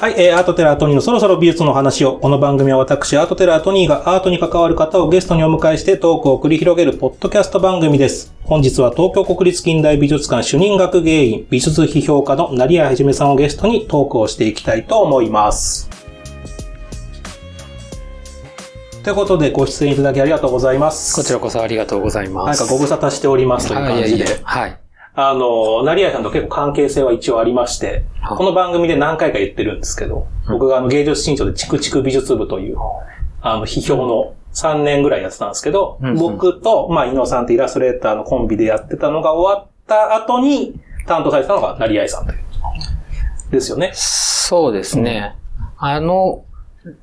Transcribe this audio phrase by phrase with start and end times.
[0.00, 8.32] はい、えー、アートテラートニーのそろそろ美術の話を、この番組は私、アートテラートニーがアートに関わる方をゲストにお迎えしてトークを繰り広げるポッドキャスト番組です。
[8.44, 15.90] 本日は東京国立近代美術館主任学芸員、美術批評家の成谷はじめさんをゲストにトークをしていきたいと思います。
[19.02, 21.14] ということで、ご出演いただきありがとうございます。
[21.14, 22.58] こちらこそありがとうございます。
[22.58, 24.08] なんかご無沙汰しておりますという感じで。
[24.08, 24.80] はいいやいやはい。
[25.14, 32.76] あの、成合さんと結構関係性は一応ありまして、はいこの番組で何回か言ってるんですけど、僕があの芸術新書でチクチク美術部という、
[33.40, 42.40] あの、批評の3年ぐらいやってたんですけど、僕と、まあ、井野さんってイラストレーターのコンビでやってたのが終わった後に担当されてたのが成合さんという。
[43.50, 43.90] ですよね。
[43.94, 45.34] そうですね。
[45.76, 46.44] あの、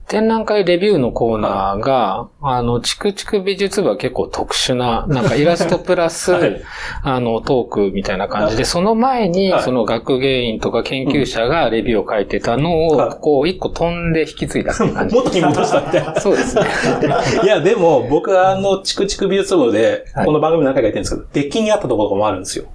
[0.07, 6.61] 展覧会レビューのコーナーが、あの、チクチク美術部は結構特殊な、なんかイラストプラス、 はい
[7.03, 15.13] あの、トークみたいな感じで、その前にはい、その学芸員とか研究者がレビューを書いてたのを、はいこう、一個飛んで引き継いだっていう感じ。
[15.15, 16.15] 元に戻したみたいな。
[16.19, 16.63] そうですね。
[17.43, 22.65] いや、でも、僕はあの、チクチク美術部で、はいこの番組何回か言ってるんですけど、出来にあったところもあるんですよ。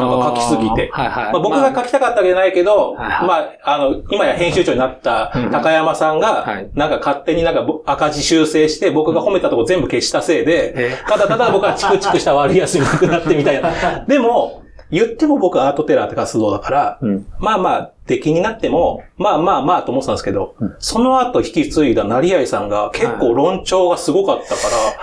[0.00, 0.90] なんか書きすぎて。
[0.92, 1.32] はいはい。
[1.32, 14.04] まあ、僕が書きたかったわけじゃないけど、はいはいまあ、あの、今や編集長になったうん高山さんが、はいなんか勝手になんかぼ赤字修正して、僕が褒めたとこ全部消したせいで、えただただ僕はチクチクした悪い休みなくなってみたいな。
[14.06, 17.26] でも、言っても僕はアートテラーって活動だから、うん。
[17.38, 20.76] まあまあ、出来になっても、まあまあまあと思ってたんですけど、うん。
[20.78, 24.60] その後引き継いだ成合さんが結構論調がすごかったか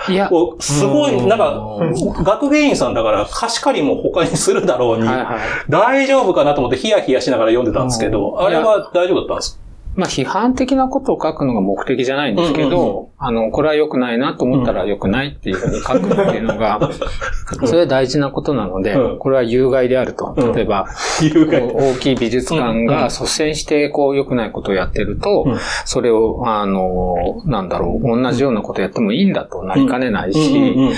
[0.08, 0.16] ら、い
[0.60, 1.28] すごい、うん。
[1.28, 5.38] なんか、学芸員さんだから貸し借りも他にするだろうに、はいはい。
[5.68, 8.40] 大丈夫かなと思ってヒヤヒヤしながら読んでたんですけど、うん。
[8.40, 9.69] あれは大丈夫だったんですか？
[9.96, 16.80] まあ、批判的なことを書くのが目的じゃないんですけど、うんうんあの、これは良くないなと思ったら良くないっていうふうに書くっていうのが、
[17.66, 19.18] それは大事なことなので、うん。
[19.18, 20.34] これは有害であると。
[20.34, 20.54] うん。
[20.54, 20.86] 例えば、
[21.20, 22.78] いうか大きい美術館うん。
[22.78, 22.86] うん。
[22.86, 25.56] が率先してこう良くないことをやってると、うん。
[25.84, 30.94] それを、あの、なんだろう、同じようなことやってもいいんだとなりかねないし、うんうんうん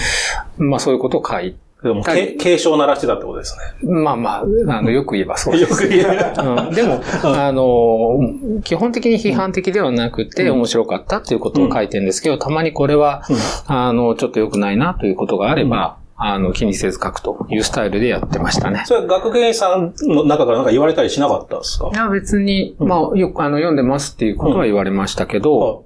[0.58, 4.42] まあそういうことを書いでも、はいけ警鐘を鳴らしてたってことですまあまあ、
[4.78, 5.60] あの、よく言えばそうね。
[5.60, 5.82] です。
[5.82, 6.32] よく言える。
[6.38, 10.52] うん、でも、あの、基本的に批判的ではなくて、うん。
[10.58, 13.22] 面白かったっていうことを書いてるんですけど、たまにこれは、
[13.66, 18.84] あの、ちょっと良くないなということがあれば、あの、気にせず書くというスタイルでやってましたね。
[18.86, 21.90] それ学芸員さんの中からなんか言われたりしなかったんですか？
[21.92, 25.84] いや、別に、うんまあ、よく、あの、読んでますっていうことは言われましたけど、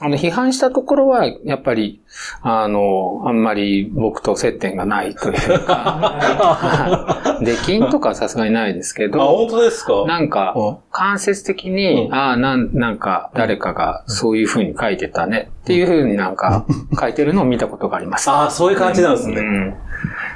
[0.00, 2.00] あの、批判したところは、やっぱり、
[2.42, 10.04] あの、あんまり僕と接点がないというか、 出禁とかはさすがにないですけあ、ど、本当ですか？
[10.06, 12.14] なんか、うん間接的に、うん。
[12.14, 16.66] ああ、なん、なんか、誰かがそういう風に書いてたねっていう風になんか
[17.00, 18.28] 書いてるのを見たことがあります。
[18.30, 19.36] ああ、そういう感じなんですね。
[19.36, 19.74] うん。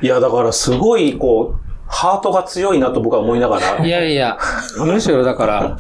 [0.03, 3.85] いや、だからすごい、こう、ハートが強いなと僕は思いながら。
[3.85, 4.39] いやいや、
[4.79, 5.77] むしろだから、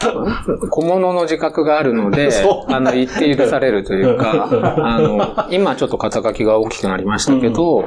[0.71, 2.31] 小物の自覚があるので
[2.69, 4.49] あの、言って許されるというか、
[4.79, 7.85] あの、今ちょっと肩書きが大きくなりましたけど、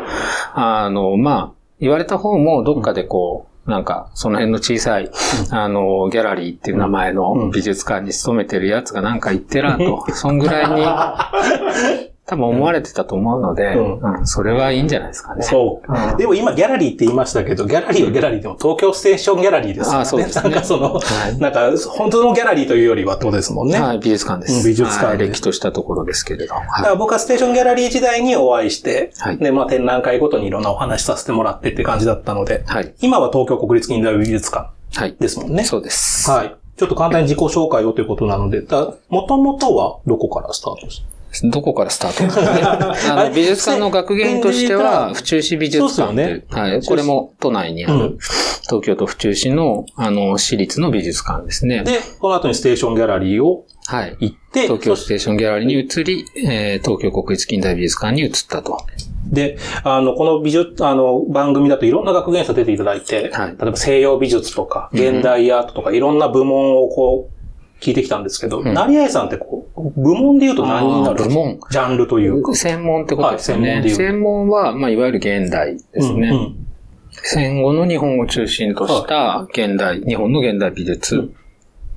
[0.54, 5.10] あの、まあ、言われた方もどっかでこう、なんか、その辺の小さい、
[5.52, 15.44] あの、ギャラリーっていう名前の美術館に勤めてるやつがなんか言ってらんと、 そんぐらいに、多分思われてたと思うので、うんうんそれはいいんじゃないですかね。
[15.44, 16.18] そううん。
[16.18, 20.00] でも今ギャラリーって言いましたけど、ギャラリーはギャラリーでも東京ステーションギャラリーですよね。
[20.00, 23.82] あそうですねなんかその、はいなんか本当のギャラリーというよりはってことですもんね。
[23.82, 24.54] はい、美術館です。
[24.56, 26.54] うん美術館はいで歴としたところですけれど。
[26.54, 32.72] だかはら僕はステーションギャラリー時代にお会いして、はいで、まあ展覧会ごとにいろんなお話しさせてもらってって感じだったので、い。
[32.72, 32.94] はい。
[33.02, 35.18] 今は東京国立近代美術館はい。
[35.20, 35.66] ですもんね。
[35.66, 36.30] そうです。
[36.32, 36.56] はい。
[36.78, 38.62] ちょっと簡単に自己紹介をということなので、
[39.10, 41.21] もともとはどこからスタートした？
[41.44, 43.14] どこからスタート？
[43.14, 46.82] あの美術館の学芸員としてせは、府中市美術館そうですよねっていうはい。
[46.86, 48.18] これも都内にあるうん、
[48.64, 51.84] 東京都府中市の、あの、私立の美術館ですね。
[51.84, 54.16] で、この後にステーションギャラリーをはい。
[54.20, 58.78] 行って、東京ステーションギャラリーに移り、えー東京国立近代美術館に移ったと。
[59.26, 67.41] で、あの、この美術、あの、番組だといろんな学芸員さん出ていただいて、はい例えば西洋美術とか、うん現代アートとか、いろんな部門をこう、
[67.82, 71.36] 聞いてきたんですけど、うん成合さんってこう、部門で言うと何になるんですか？
[71.36, 72.54] あー部門ジャンルというか。
[72.54, 73.82] 専門ってことですよね。
[73.82, 76.30] はい専門で言う専門は、まあ、いわゆる現代ですね。
[76.30, 76.68] うんうん
[77.14, 81.30] 戦後の日本を中心とした現代、日本の現代美術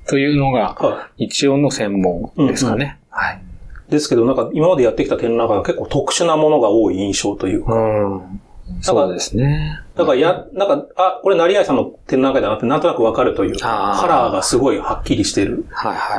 [0.08, 2.98] というのがは一応の専門ですかね。
[3.10, 3.40] はい。
[3.88, 3.92] い。
[3.92, 7.75] ですけど、なんか今までやってきた展覧会が結構特殊なものが多い印象というか。
[7.75, 8.40] うん。
[8.81, 9.81] そうですね。
[9.94, 13.69] だからや、なんか、あ、これ成合さんの展覧会だなってなんとなくわかるというカ
[14.08, 15.66] ラーがすごいはっきりしてる。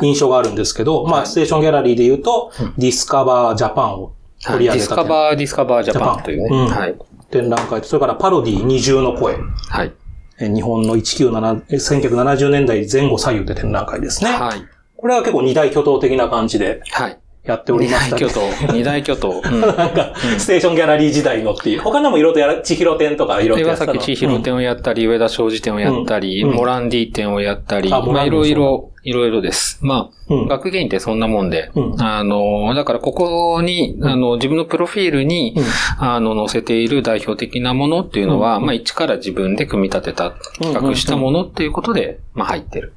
[0.02, 4.14] 印象があるんですけど、まあ、ステーションギャラリーで言うと、ディスカバージャパンを
[4.44, 6.50] 取り上ディげた展スカバー、ディスカバージャパンというね。
[6.52, 6.96] うんはい。
[7.32, 9.38] 展覧会と、それからパロディ二重の声。
[9.70, 9.92] はい。
[10.40, 14.32] え日本の197、1970年代前後左右って展覧会ですね。
[14.32, 14.60] はい。
[14.60, 14.66] こ
[14.98, 17.20] これは結構二大巨頭的な感じではい。
[17.46, 18.30] やっており二ましたけど。
[18.32, 18.74] 大巨頭。
[18.74, 19.42] 二大巨頭。
[19.44, 21.82] うんなんか、ステーションギャラリー時代のっていう。
[21.82, 24.00] 他のもいろいろとやら、千尋店とかいろいろとや岩ってたの。
[24.02, 29.78] 崎千尋店をやったり、上田商事店をやったり、うんモランディ店をやったり、まあいろいろ、いろいろです。
[29.82, 30.42] まあ、うん。
[30.42, 30.48] うん。
[30.48, 35.64] 学芸員ってそんなもんで、うんあの、だからここに、あの、自分のプロフィールに、うん
[36.04, 42.94] あの、載せている代表的なものっていうのは、うんまあ一から自分で組み立てた、うん企画したものっていうことで、まあ入ってる。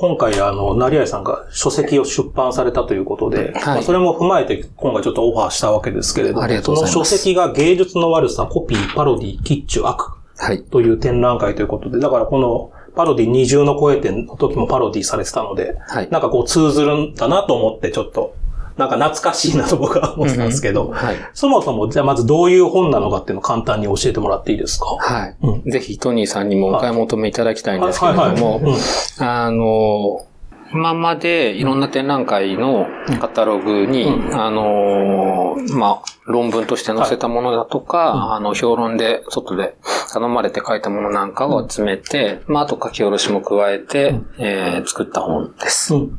[0.00, 10.62] 今回、あの、成合さんが書籍を出版されたということで、まあそれも踏まえて今回ちょっとオファーしたわけですけれども、その書籍が芸術の悪さ、コピー、パロディ、キッチュ、悪はい。
[10.64, 16.08] という展覧会ということで、だからこのパロディ二重の声展の時もパロディされてたので、はい。
[16.10, 18.34] なんかこう通ずるんだなと思ってちょっと、
[18.80, 21.16] なんか懐かしいなと僕は思ってたんですけど、はい。
[21.34, 24.86] そもそもじゃあまずどういう本なのかっていうのを簡単に教えてもらっていいですか？
[24.86, 25.36] はい。
[25.42, 25.70] うん。
[25.70, 29.24] ぜひトニーさんにもお買い求めいただきたいんですけれども、うん。
[29.24, 30.26] あの、
[30.72, 32.86] 今までいろんな展覧会の
[33.20, 38.32] カタログに、うあの、まあ、論文として載せたものだとか、うん。
[38.34, 39.74] あの、評論で、外で
[40.12, 45.94] 頼まれて書いたものなんかを集めて、まあ、あと書き下ろしも加えて、えー作った本です。
[45.94, 46.18] うん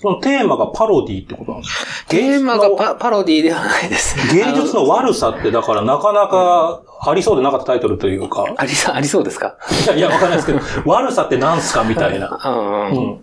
[0.00, 2.10] そのテーマがパロディってことなんですか？
[2.10, 4.16] テーマがパパロディではないです。
[4.34, 9.56] 芸術の悪さってだからなかなかありそうでなかったタイトルというか、ありそう、ありそうですか？
[9.84, 10.60] いや、いや、わかんないですけど、
[10.90, 12.40] 悪さって何すかみたいな。
[12.44, 13.20] うんうん。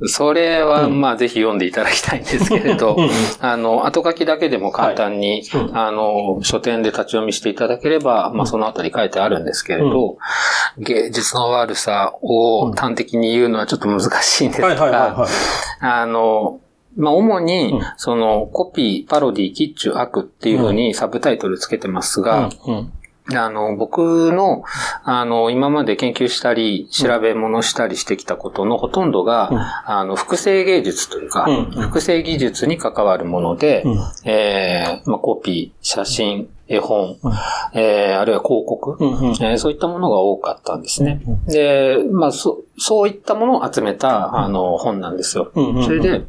[0.00, 0.08] うん。
[0.08, 1.00] それは、うん。
[1.00, 2.96] まあ、ぜひ読んでいただきたいんですけれど
[3.40, 5.42] あの、後書きだけでも簡単に、
[5.72, 10.16] あの、書店で立ち読みしていただければ、まあ、そのあたり書いてあるんですけれど、
[10.78, 15.84] 芸術の悪さを端的に言うのはちょっと難しいんですが、はい。
[15.84, 16.60] あの、
[16.96, 22.92] まあ、主にうん、その、コピー、パロディ、キッチュ、悪っていうふうにサブタイトルつけてますが、うん
[23.34, 24.64] あの、僕の、
[25.04, 29.58] あの、今まで研究したり、調べ物したりしてきたことのほとんどが、うん。
[29.86, 31.64] あの、複製芸術というか、うん。
[31.82, 33.98] 複製技術に関わるもので、うん。
[34.28, 37.32] えーまあ、コピー、写真、絵本、うん。
[37.74, 39.24] えーあるいは広告、うんうん。
[39.40, 41.22] えーそういったものが多かったんですね。
[41.26, 45.52] うんで、まあ、そ、そういったものを集めた、あの、本なんですよ。
[45.54, 46.22] それで、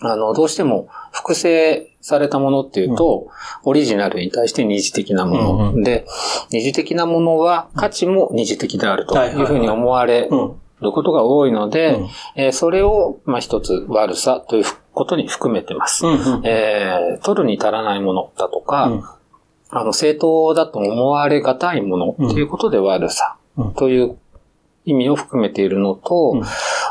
[0.00, 3.28] あの、どうしても複製されたものっていうと、
[3.64, 6.04] オリジナルに対して二次的なもの、で、
[6.50, 10.52] 二次的なものは価値も二次的であるとはいうふうに思われうん。
[10.82, 12.08] ることが多いので、うん。
[12.36, 16.04] えーそれを、まあ、一つ悪さということに含めてます。
[16.44, 19.02] えー取るに足らないものだとか、うん。
[19.70, 23.72] あの、正当だと思われがたいものということで悪さうん。
[23.74, 24.18] という
[24.84, 26.42] 意味を含めているのと、うん。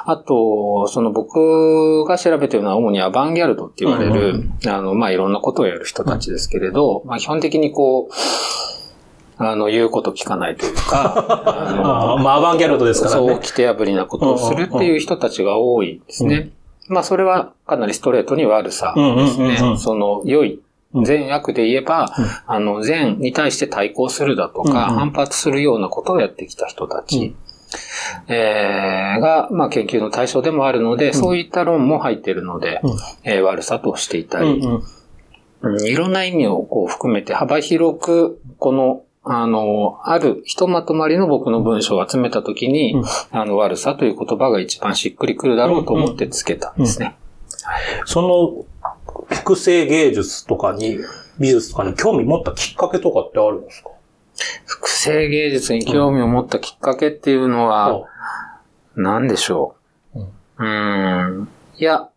[0.06, 4.14] あと、その僕が調べているのは主にアバンギャルドって言われうん。
[4.14, 8.14] る、あの、まあ、いろんなことをやる人たちですけれど、まあ、基本的にこう、
[9.38, 11.14] あの、言うこと聞かないというか、
[11.70, 13.36] あのあーまあ、アバンギャルドですからそう、ね。
[13.36, 16.52] 規定破りなことをするっていう人たちが多いですね。
[16.88, 19.66] まあ、それはかなりストレートに悪さですうんうんうん。
[19.66, 19.78] うんね。
[19.78, 20.60] その、良い
[20.96, 22.08] うん、善悪で言えば、
[22.46, 27.36] あの、善に対して対抗するだとか、うんうん反発するようなことをやってきた人たち、
[28.28, 32.98] えーが、まあ、研究の対象でもあるので、そういった論も入っているので、うん。
[33.24, 34.76] えー悪さとしていたり、うんうん。
[34.76, 34.84] うん
[35.88, 43.04] いろんな意味をこう含めて幅広く、この、あの、あるひとまとまりの僕の文章を集めたときに、うん。
[43.32, 47.16] あの、悪さという言葉が一番しっくりくるだろうと思ってつけたんですね。
[48.06, 48.66] その、
[49.34, 50.98] 複製芸術とかに、
[51.40, 53.90] 美術とかに興味持ったきっかけとかってあるんですか？
[54.66, 58.08] 複製芸術に興味を持ったきっかけっていうのは、
[58.96, 59.76] 何でしょ
[60.16, 60.20] う？
[60.60, 61.48] うん。
[61.78, 62.10] いや、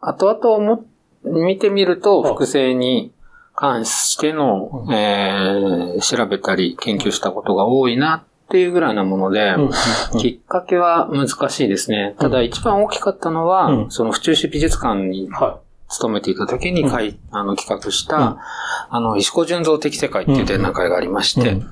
[0.00, 0.82] 後々思っ
[1.24, 3.12] 見てみると、はい複製に
[3.54, 4.94] 関しての、うん。
[4.94, 9.56] えー調べたり研究したことが多いなっていうぐらいなもので、
[10.18, 12.14] きっかけは難しいですね。
[12.18, 13.90] ただ一番大きかったのは、うん。
[13.90, 18.36] その府中市美術館には勤めていた時にかい、あの企画した、うん
[18.90, 21.70] あの、石子純三的世界っていう展覧会がありまして、うん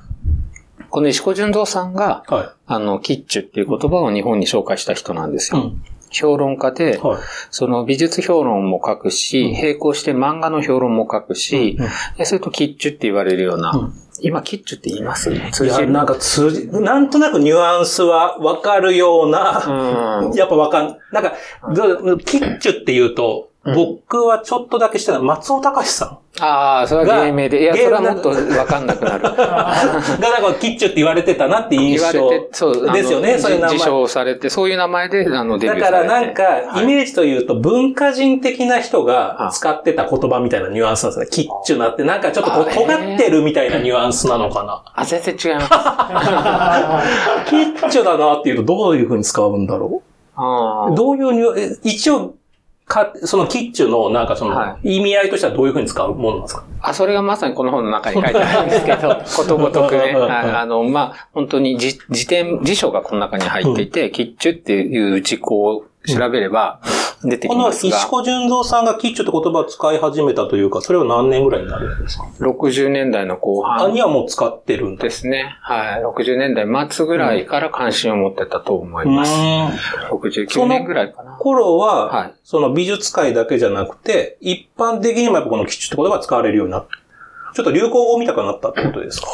[0.89, 2.33] この石子純三さんが、い。
[2.33, 5.59] はあの、キッチュっていう言葉を日本に紹介した人なんですい。
[5.59, 5.67] うよ。
[5.67, 5.83] ん。
[6.11, 7.17] 評論家で、はい。
[7.51, 15.31] その美術評論も書くし、うん並行して漫画の評論も書くし、うんでそれとキッチュって言われるような、うん今キッチュって言います？
[15.31, 15.91] いや、通じる？
[15.91, 20.33] なんか通じ、なんとなくニュアンスはわかるような、うん。
[20.39, 21.33] やっぱわかん、なんか、
[21.75, 27.63] どキッチュって言うと、うん僕はちょっとだけしてた松尾隆さああ、それは芸名で。
[27.63, 29.19] いや、それはもっとわかんなくなる。
[29.19, 32.25] ん が、なんかキッチュって言われてたなって印言象。
[32.27, 36.13] われて、そう、ですよねそういう名前自称されて、そういう名前で、あの、デビュだかーされて。
[36.13, 41.43] らなんか、はいイメージというと文化人的な人が使ってた言葉みたいなニュアンスなんですね。
[41.43, 44.83] キッチュなって、なんかちょっとこうあ尖ってるみたいなニュアンスなのかな。
[44.93, 45.69] あ、全然違います。
[47.49, 50.01] キッチュだなっていうとどういう風に使うんだろ
[50.35, 52.35] あーどういうにおい、え一応、
[52.87, 56.63] か、そのキッチュの、なんかそのは、意味合いとしてはどういうふうに使うものなんですか？
[56.81, 60.13] あ、それがまさにこの本の中に書いてあるんですけど、 ことごとくね。
[60.15, 60.51] はい。
[60.51, 66.79] あの、まあ、本当に辞辞典、辞書がこの中に入っていて、キッチュっていう事項を調べれば
[67.23, 75.03] 出てきこのますが、石子純三さんがキッチュって言葉を使い始めたというか、それは何年ぐらいになるんですか？60年代の後あ、半にはもう使ってるんだ。
[75.03, 75.55] ですね。
[75.61, 76.03] はい。
[76.03, 79.33] 60年代末ぐらいから関心を持ってたと思います。
[80.11, 81.31] う69年ぐらいかな。
[81.33, 87.06] 頃は、はいその美術界だけじゃなくて、一般的にもやっぱこのキッチュって言葉が使われるようになった。
[87.57, 89.27] ちょっと流行語みたくなったってことですか？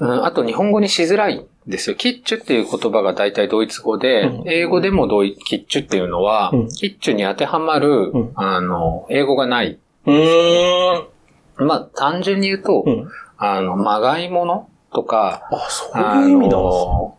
[0.00, 1.96] うん、あと日本語にしづらいんですよ。
[1.96, 9.78] キッチュっていう言葉が大体ドイツ語で、うん英語でもドイキッチュっていうのは、うんキッチュに当てはまる、うんあの、英語がない。
[10.04, 11.66] うーん。
[11.66, 13.08] まあ、単純に言うと、うん。
[13.38, 17.12] あの、まがいものとか、あ、そうあいう意味なん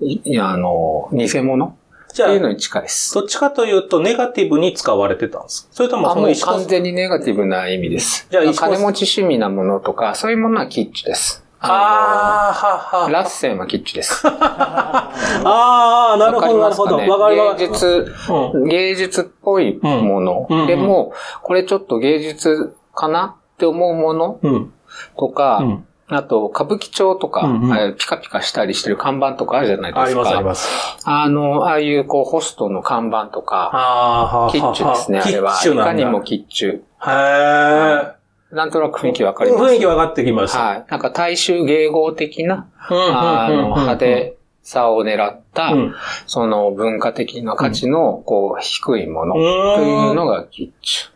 [0.00, 1.74] いいや、あの、偽物っ
[2.16, 3.12] じゃあていう、のに近いです。
[3.14, 5.68] どっちかというとネガティブに使われてたんですか？
[5.72, 8.26] それともその石子完全にネガティブな意味です。
[8.30, 11.44] じゃあ金持ち趣味なものとか、そういうものはキッチュです。
[11.60, 13.10] ああ、はは。
[13.10, 14.22] ラッセンはキッチュです。
[14.28, 16.96] ああ、なるほど、なるほど。
[16.96, 17.58] わかります。
[17.58, 18.14] 芸術、
[18.54, 18.64] うん。
[18.68, 20.46] 芸術っぽいもの。
[20.48, 24.72] うんうんでも、これちょっと芸術かなって思うものうん。
[25.18, 30.02] とか、うんあと、歌舞伎町とか、うんうんえーピカピカしたりしてる看板とかあるじゃないですか。
[30.04, 30.68] あります、あります。
[31.04, 35.58] あの、ああいうこう、ホストの看板とか、ああ、はキッチュですね、あれは。
[35.64, 36.80] いかにもキッチュ。
[37.08, 38.16] へ
[38.52, 39.48] なんとなく雰囲気わかえ。
[39.48, 39.64] ります？
[39.64, 40.58] 雰囲気分かってきました。
[40.60, 40.84] はい。
[40.88, 45.94] なんか大衆迎合的な、あの、派手さを狙った、うん
[46.26, 51.15] その文化的な価値の、こう、低いものうというのがキッチュ。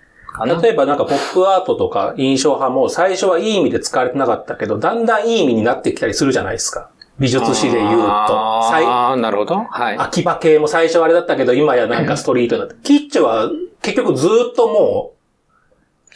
[0.63, 6.91] 例えばなんかポップアートとか印象派も最初はいい意味で使われてなかったけど、だんだんいい意味になってきたりするじゃないですか。
[7.19, 8.07] 美術史で言うと。
[8.11, 9.57] ああ、なるほど。
[9.57, 9.97] はい。
[9.99, 12.77] 秋葉系も最初はあれだったけど、今やなんかストリートになって。
[12.83, 13.51] キッチュは
[13.83, 15.13] 結局ずっとも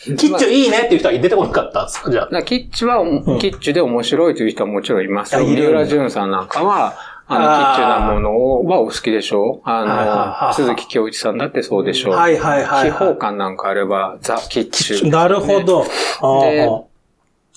[0.08, 2.10] う、キッチュいいねっていう人は出てこなかったんですか？
[2.10, 2.42] じゃあ。
[2.42, 5.40] キッチュは、んキッチュで面白いという人はもちろんいますよ。
[5.40, 6.94] あいるんだ三浦淳さんなんかは、
[7.26, 9.62] あの、キッチュなものをはお好きでしょ？
[9.64, 12.10] うあの、い鈴木京一さんだってそうでしょ？
[12.10, 12.12] う。
[12.14, 15.10] はいはいはい、秘宝は館なんかあれば、ザ・キッチュ、い。
[15.10, 15.60] なるほ。
[15.62, 15.82] ど。
[15.82, 16.82] あでー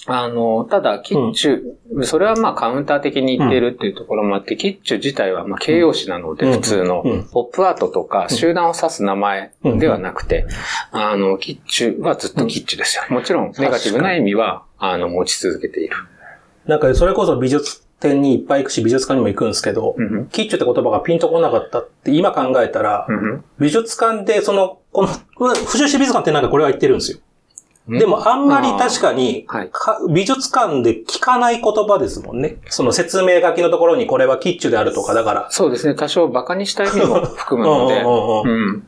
[0.09, 6.53] あの、ただ、キッチュ、それはまあカウンター的に言ってるっていうところもあって、キッチュ自体はまあ形容詞なので、うん。
[6.53, 10.47] 普通のうん、ポップアートとか集団を指す名前ではなくて、
[10.91, 12.95] あの、キッチュはずっとキッチュです。
[12.95, 13.03] よ。
[13.09, 15.95] もちろん、ネガティブな意味は、あの、持ち続けている。
[16.67, 25.08] なんかそれこそ美術展にいっぱい行くし、美術館にも行くんですけど、うんうんキッチュって言葉がピンとこなかったって今考えたら、うんうん美術館でその、この、
[25.56, 27.18] 府中市美術館ってなんかこれは言ってるんですよ。
[27.20, 27.27] うん
[28.00, 32.58] でもあんまり確かに、はいか美術館で聞かない言葉ですもんね。
[32.68, 35.48] その説明書きのところにこれはキッチュであるとか、だから。
[35.51, 35.96] そうですね。
[35.96, 38.01] 多少馬鹿にした意味も含むので。
[38.04, 38.88] うんうんうんうん。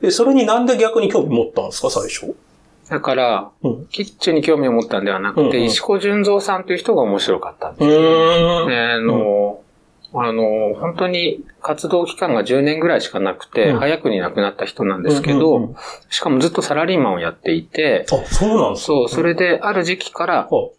[0.00, 2.34] え、それになんで逆に興味持ったんですか、最初？
[2.90, 3.86] だから、うん。
[3.86, 5.64] キッチュに興味を持ったんではなくて、うんうん。
[5.64, 8.68] 石子純三さんという人が面白かったんですうよ。
[8.68, 9.60] あの、
[10.14, 13.78] あの、本当に活動期間が10年ぐらいしかなくて、うん。
[13.78, 15.76] 早くに亡くなった人なんですけど、うんうんうん。
[16.08, 18.86] しかもずっとサラリーマンをやっていて、あ、そうなんですか？
[18.86, 20.70] そう、それである時期から、は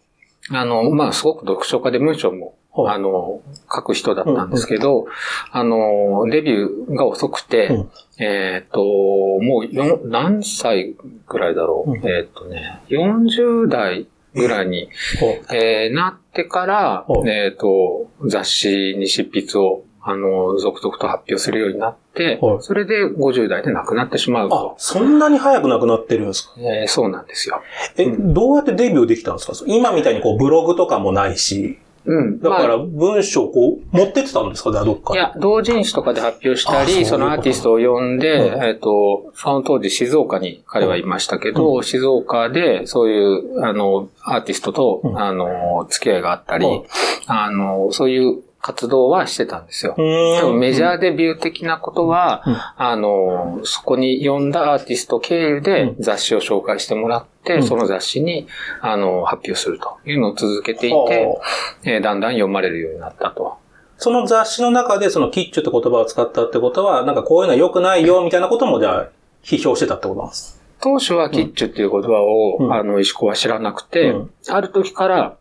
[0.52, 3.40] あの、まあ、すごく読書家で文章も、はいあの、
[3.72, 5.06] 書く人だったんですけど、
[5.50, 7.90] あの、デビューが遅くて、うん。
[8.22, 10.94] えっ、と、もう何歳
[11.28, 11.90] ぐらいだろう。
[11.90, 12.06] うん。
[12.08, 14.88] えっ、とね、40代ぐらいに、
[15.20, 24.74] はえーなってからう、んえっ、と、雑誌に執筆を、あの、続々と発表するようになっては、いそれで50代で亡くなってしまうあと、。
[24.78, 26.54] そんなに早く亡くなってるんですか？
[26.58, 27.60] えーそうなんですよ。
[27.96, 29.54] え、うどうやってデビューできたんですか？
[29.66, 31.78] 今みたいにこうブログとかもないし、
[32.10, 32.40] うん。
[32.40, 34.72] だからまあ文章をこう持ってってたんですか？
[34.72, 35.18] どっかに。
[35.18, 38.64] いや、同人誌とかで発表したり、あそのアーティストを呼んで、うん。
[38.64, 45.18] えっ、と、その当時静岡に彼はいましたけど、静岡でそういう、あの、アーティストと、うん。
[45.18, 46.82] あの、付き合いがあったり、うん。
[47.26, 49.94] あの、そういう活動はしてたんですよ。
[49.96, 50.40] うーん。
[50.40, 52.56] 多分メジャーデビュー的なことは、うん。
[52.76, 57.62] あの、そこに呼んだアーティスト経由で雑誌を紹介してもらって、うん。
[57.62, 58.46] その雑誌に、
[58.82, 63.56] あの、発表するというのを続けていて、はあえーだんだん読まれるようになったと。
[63.96, 69.08] その雑誌の中でそのキッチュって言葉を使ったってことは、なんかこういうのは良くないよみたいなこともじゃあ
[69.42, 72.72] 批評してたってことなんです当初はキッチュっていう言葉を、うん。
[72.72, 74.30] あの、石子は知らなくて、うん。
[74.48, 75.36] ある時から、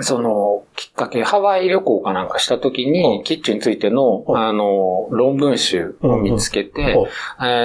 [0.00, 3.24] その、きっかけ、ハワイ旅行かなんかした時に、うん。
[3.24, 4.36] キッチュについての、うん。
[4.36, 6.96] あの、論文集を見つけて、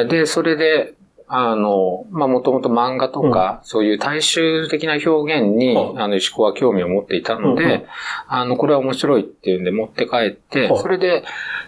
[0.10, 0.94] で、それで、
[1.28, 7.86] あの、まあ、もともと漫画とか、そういう大衆的な表現に、はいあの、石子は興味を持っていたので、うんうん。
[8.28, 11.24] あの、これは面白いっていうんで持って帰って、はいそれで、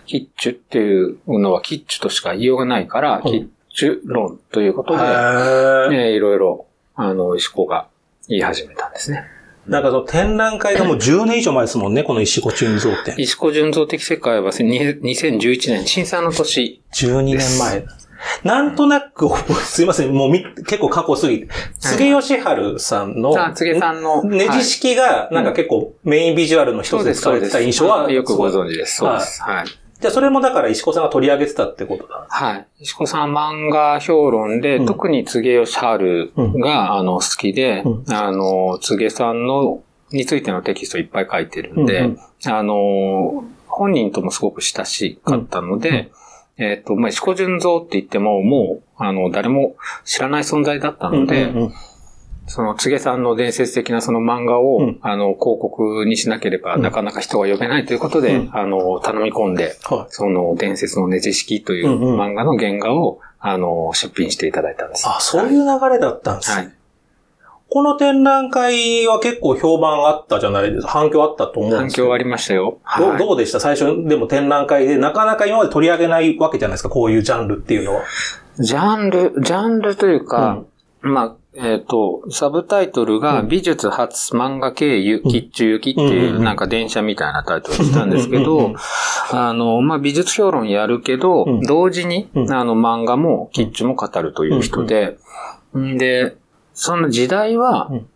[0.05, 5.89] キッチュっていうのはキッチュとしか言いようがないから、いキッチュ論ということで、へー。
[5.89, 7.87] ね、いろいろ、あの、石子が
[8.29, 9.25] 言い始めたんですね。
[9.67, 13.15] なんかその展覧会がもう10年以上前ですもんね、この石子純造展。
[13.17, 15.39] 石子純造的世界は2011
[15.71, 17.85] 年、震災の年、12年前。
[18.43, 19.29] なんとなく、
[19.63, 21.47] すいません、もうみ結構過去すぎて、
[21.81, 27.49] 柘義治さんの、あ、つげさんの、ネジ式が、なんか結構メインビジュアルの一つで使われて。
[27.49, 28.97] た印象は、よくご存知です。
[28.97, 29.41] そうです。
[29.43, 29.65] はい。
[29.99, 32.27] じゃあそれもだから石子さんが取り上げてたってことだ。
[32.29, 32.67] はい。
[32.81, 34.85] 石子さん漫画評論で、うん。
[34.85, 35.79] 特に柘義治
[36.59, 42.51] が、あの、好きで、うあの、柘義さんの、についてのテキストいっぱい書いてるんで、うんうん。
[42.51, 46.11] あの、本人ともすごく親しかったので、
[46.57, 49.75] えっ、と、まあ、石子純造って言っても、もう、あの、誰も
[50.05, 51.73] 知らない存在だったので、うんうん
[52.47, 65.07] その、つげさんの伝説的なその漫画を、うんあの、広告にしなければ、うんなかなか人が呼べないということで、うんあの、頼み込んで、はいその、伝説のネジ式といううんうん漫画の原画を、あの、出品していただいたんです。
[65.07, 66.57] あ、そういう流れだったんですね。
[66.57, 66.73] はい。
[67.69, 70.87] この展覧会は結構評判あったじゃないですか。
[70.87, 72.07] 反響あったと思うんですけど。
[72.07, 72.79] 反響ありましたよ。
[72.97, 73.59] どうはいどうでした？
[73.59, 76.89] 最初でも展覧会でなかなか今まで取り上げないわけじゃないですか。
[76.89, 78.03] こういうジャンルっていうのは。
[78.57, 80.63] ジャンル、ジャンルというか、
[81.01, 83.47] まあ、えっ、と、サブタイトルが、うん。
[83.47, 85.31] 美術初漫画経由、うん。
[85.31, 88.75] キッチュ行きっていう、うんなんか電車みたいなタイトルにしたんですけど、
[89.31, 91.61] あの、まあ、美術評論やるけど、うん。
[91.61, 92.51] 同時に、うん。
[92.53, 95.17] あの、漫画もキッチュも語るという人で、
[95.75, 96.35] んで、
[96.73, 98.07] その時代は、うん。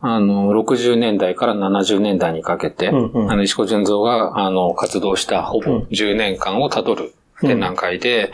[0.00, 5.82] あの、60年代から70年代にかけて、あの、石子純三が、あの、活動したほぼうん。
[5.90, 8.32] 10年間をたどる展覧会で、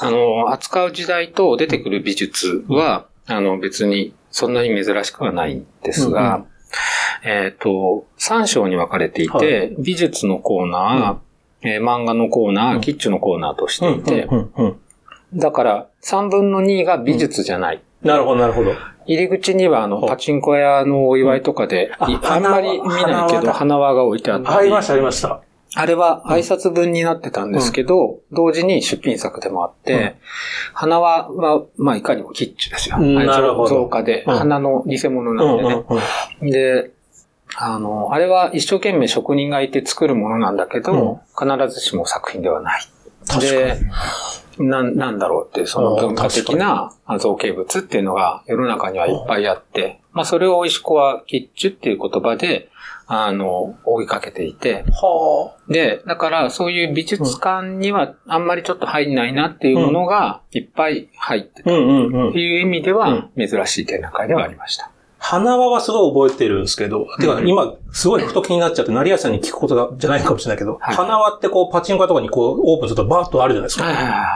[0.00, 6.44] あの、扱う時代と出てくる美術は、あの、別にそんなに珍しくはないんですが、
[7.24, 12.80] えっ、と、3章に分かれていて、は美術のコーナー、えー漫画のコーナー、うん。
[12.80, 14.80] キッチュのコーナーとしていて、うんうんうん
[15.34, 17.82] だから3分の2が美術じゃない。
[18.02, 18.72] なるほど、なるほど。
[19.06, 23.52] 入り口には、あの、はいパチンコ屋のお祝いとかで、あんまり見ないけど、花輪だ。
[23.52, 24.56] 花輪が置いてあったり。
[24.56, 25.42] ありました、ありました。
[25.78, 30.14] あれは挨拶文になってたんですけど、同時に出品作でもあって、うん。
[30.72, 32.98] 花輪は、まあ、いかにもキッチュですよ。
[32.98, 33.68] なるほど。
[33.68, 34.38] 造花で、うん。
[34.38, 35.84] 花の偽物うなんんでね。
[35.86, 35.96] うん
[36.40, 36.92] うんで、
[37.58, 42.82] あの、あれは一生懸命職人がいて作るものなんだけど、必ずしも作品ではない。
[43.28, 43.80] 確かで、
[44.58, 52.70] なん、なんだろうってその文化的な造形物っていうのが世の中にはいっぱいあって、まあそれを石子はキッチュっていう言葉で、
[53.08, 61.64] あの、追いかけていて、はで、だからそういう美術館にはあんまりちょっと入んないなっていうものがいっぱい入ってあ。
[61.64, 61.72] たっ
[62.32, 62.40] て。
[62.40, 64.90] いう意味では珍しい展覧会ではありました。
[65.18, 73.86] 花輪はすごい覚えてるんですけど、てか今、すごいふと気になっちゃって、成谷さんに聞くことがじゃないかもしれないけど、はい花輪ってこう、パチンコ屋とかにこう、オープンするとバーッとあるじゃないですか。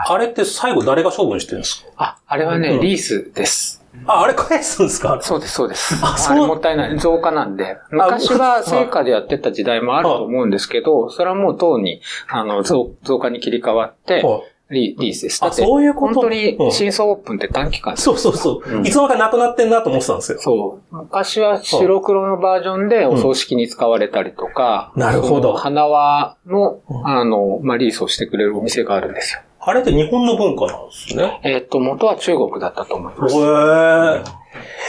[0.09, 1.91] あれって最後誰が処分してるんですか？
[1.97, 3.80] あ、あれはね、うんリースです。
[4.07, 5.19] あ、あれ返すんですか？
[5.21, 5.95] そうです、そうです。
[6.03, 6.99] ああそうれもったいない。
[6.99, 7.77] 増加なんで。
[7.91, 15.43] 昔は成果でやってた時代もあると思うんですけど、それはもう当に、あの、増増加に切り替わって、はいリリースです。
[15.43, 16.15] あだってそういうこと？
[16.15, 18.71] 本当にうん新装オープンって短期間そうそうそう。
[18.71, 20.39] うんいつの間にかなくなってんなと思ってたんですよ。
[20.39, 20.95] そう。
[20.95, 29.41] 昔は白黒のバージョンでお葬式に使われたりとか、なるほど花輪のう、んあの、まあ、リースをしてくれるお店があるんですよ。
[29.63, 31.41] あれって日本の文化なんですね。
[31.45, 33.35] えっと、元は中国だったと思います。
[33.37, 34.25] へー。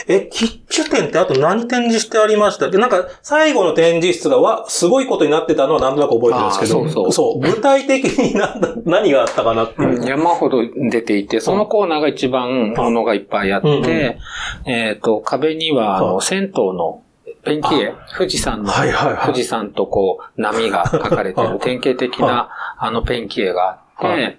[0.08, 2.68] え、キッチュ展ってあと何展示してありました？
[2.70, 7.40] で、なんか、最後の展示室がわ、すごいことになってたのはなんとなく覚えてるんですけど、あーそうそう。
[7.40, 10.00] 具体的になんだ何があったかなっていう。
[10.00, 14.18] うん山ほど出ていて、そのコーナーが一番ものがいっぱいあって、
[14.66, 16.26] えっ、と、壁には、あの、はい。
[16.26, 17.02] 銭湯の
[17.44, 19.26] ペンキ絵、富士山の、はいはいはい。
[19.26, 24.38] 富士山とこう、波が描かれてはいる 典型的な、あの、ペンキ絵があって、はい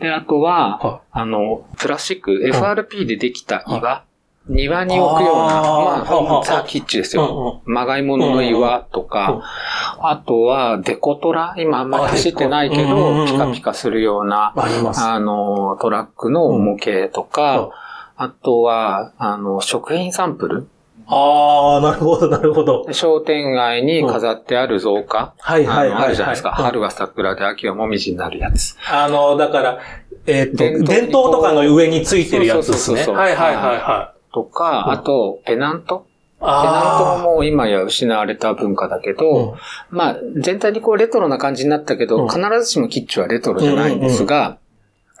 [0.00, 4.04] で、あとは、はあの、プラスチック、FRP でできた岩、
[4.48, 6.14] 庭に置くような、あー。
[6.14, 7.62] はまあ、はザ・キッチですうんよ。
[7.64, 9.42] まがいものの岩とか、
[10.00, 15.00] あとは、デコトラ今あんまり走ってないけあデコうんうんうんど、ピカピカするような、あります。
[15.02, 17.70] あの、トラックの模型とか、
[18.16, 20.68] あとは、あの、食品サンプル。
[21.14, 22.86] ああ、なるほど、なるほど。
[22.92, 25.34] 商店街に飾ってある造花。
[25.38, 26.04] はいはいはい。
[26.04, 26.50] あるじゃないですか。
[26.50, 28.76] はい春は桜で秋はもみじになるやつ。
[28.90, 29.78] あの、だから、
[30.26, 32.76] えっと、伝統とかの上についてるやつですね。
[32.78, 34.32] そうそうそうそうはいはいはいはい。
[34.34, 36.06] とか、うんあと、ペナント
[36.40, 39.14] ペナンあトももう今や失われた文化だけあ。
[39.14, 39.56] ど、
[39.90, 44.58] まあ、全体にこうレトロな感じになったけど、うん必ずしもキッチンはレトロじゃないんですが、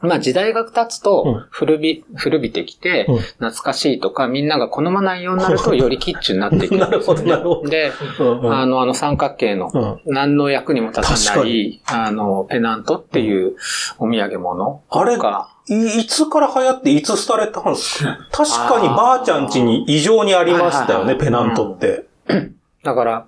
[0.02, 1.02] まあ時代が経つうん。
[1.02, 6.74] と古び、古びてきてうん、懐かしいとか、みんなが好まないようになると、よりキッチュになっていく。
[6.74, 6.86] んですよ、ね。
[6.86, 7.68] なるほどなるほど。
[7.70, 8.54] で、うんうん。
[8.54, 10.00] あの、あの三角形の、うん。
[10.12, 11.00] 何の役にも立
[11.32, 13.56] たない、あの、ペナントっていう
[13.98, 18.18] お土産物あれとか、いいつから流行っていつ廃れたんですか？
[18.32, 22.06] 確かにばあちゃん家に異常にありましたよね、ペナントって。
[22.82, 23.26] だから、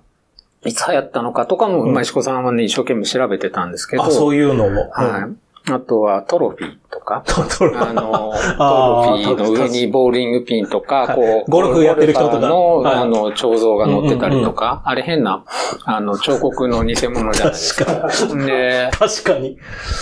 [0.65, 1.93] いつ流行ったのかとかも、うん。
[1.93, 4.89] まあ、石子さんはね、一生懸命調べてたんですけど、あ、そういうのも。
[4.91, 5.44] はい。
[5.67, 11.15] あとはトロフィーとか、ト トロあの、あートロフィーの上にボーリングピンとか、はい。
[11.15, 12.47] こう、ゴルフやってる人とか。
[12.47, 12.95] の、はい。
[12.97, 15.43] あの、彫像が載ってたりとか、あれ変な、
[15.85, 17.53] あの、彫刻の偽物じゃない。
[17.53, 18.07] ですか。
[18.45, 19.57] で、確かに。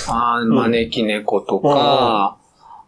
[0.09, 2.35] あー招き猫とか、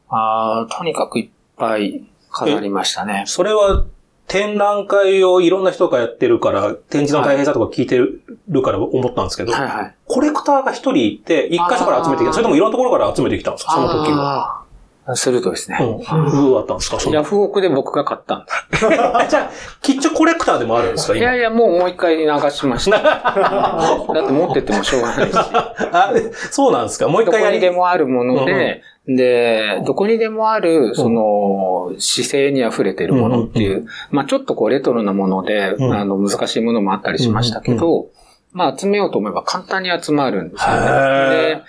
[0.09, 3.23] あーとにかくいっぱい飾りましたね。
[3.25, 3.85] それは
[4.27, 9.95] 展覧会をいろんな人がやってるから、展示の大変さとか聞いてるから思ったんですけど、はいはい。
[10.05, 12.33] コレクターが一人いて、一箇所から集めてきた。
[12.33, 13.73] それともいろんなところから集めてきたんですか？
[13.73, 14.64] その時は。
[15.07, 15.77] あー鋭いですね。
[15.81, 16.31] うん。
[16.31, 16.99] どうだったんですか？
[16.99, 18.85] そのヤフオクで僕が買ったんです。
[18.87, 19.49] あ じゃあ、
[19.81, 21.15] キッチョコレクターでもあるんですか？
[21.15, 21.21] 今。
[21.21, 22.97] いやいや、もうもう一回流しました。
[23.01, 25.35] だって持ってってもしょうがないし。
[25.37, 26.13] あ、
[26.51, 27.07] そうなんですか？
[27.07, 38.07] もう一どこ回やりにでもあるもので、で、どこにでもある、その、姿勢に溢れてるものっていう、まあちょっとこうレトロなもので、うんあの、難しいものもあったりしましたけど、
[38.55, 41.61] まあ集めようと思えば簡単に集まるんですよね。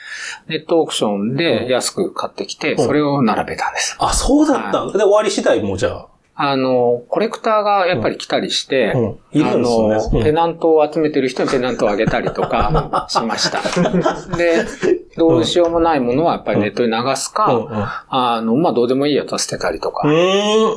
[0.46, 3.96] で、ネットオークションで安く買ってきて、それを並べたんです。
[3.98, 4.92] あ、そうだったんだ。
[4.92, 6.06] で、終わり次第もじゃあ。
[6.38, 13.60] あの、コレクターがやっぱり来たりして、うんいるんあの、うんペナントを集めてる人にペナントをあげたりとかしました。
[14.36, 14.64] で、
[15.16, 20.06] どうしようもないものはやっぱりネットに流すか、うんうんあの、まあ、どうでもいいやつは捨てたりとか。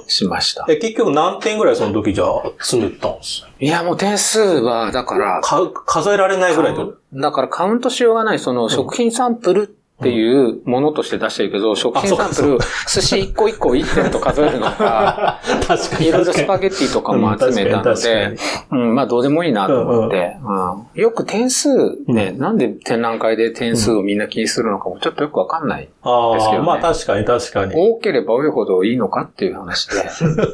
[0.08, 0.66] しました。
[0.70, 6.94] え、結局何点ぐらいその時じゃあ積めたんですいや、もう点数は、だから、か数えられないぐらいと？
[7.14, 12.58] だからカウントしようがない、その食品サンプルっていうものとして出してるけど、食品サンプル、
[12.88, 16.08] 寿司一個一個1点と数えるのか、 確かに。
[16.08, 18.38] いろいろスパゲッティとかも集めたので
[18.72, 21.70] に、うん、まあどうでもいいなと思って、うんよく点数
[22.08, 25.90] ね、なんで展覧会で点数をみんな気にするのかもちょっとよくわかんない。
[26.02, 27.74] ああ、ですけどねまあ確かに確かに。
[27.76, 29.96] 多ければ多いほどいいのかっていう話で。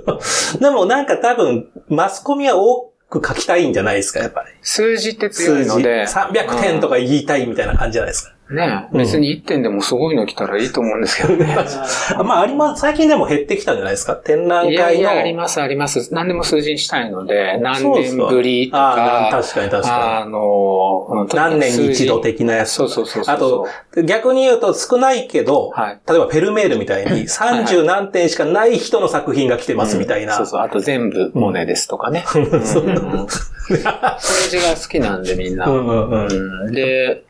[0.59, 4.47] でもなんか多分、マスコミは多く書きたいんじゃないですか、やっぱり。
[4.61, 5.61] 数字って強。
[5.61, 6.03] いので。
[6.03, 8.34] 300点とか言いたいみたいな感じじゃないですか。
[8.49, 11.57] ね、うん別に1点でもすごいの来たらいいと思うんですけどね。
[12.15, 12.81] あ まあ、あります。
[12.81, 14.13] 最近でも減ってきたんじゃないですか。
[14.15, 14.71] 展覧会の。
[14.71, 16.13] いやいや、ありますあります。
[16.13, 21.29] 何でも数字にしたいので、何年ぶりとああ、か、確かに確かあの、うんに。
[21.33, 22.71] 何年に一度的的なやつ。
[22.71, 23.35] そうそうそうそう。
[23.35, 23.67] あと、
[24.03, 30.33] 逆に言うと少ないけど、はい例えばフェルメールみたいに 30何点しかない人の作品が来てますみたいな。
[30.35, 30.61] そうそう。
[30.61, 32.25] あと全部モネですとかね。
[32.35, 32.57] うんうんう
[33.23, 33.27] ん
[34.19, 35.65] 数字が好きなんでみんな。
[35.65, 36.27] うんうんうん
[36.67, 37.23] うんで、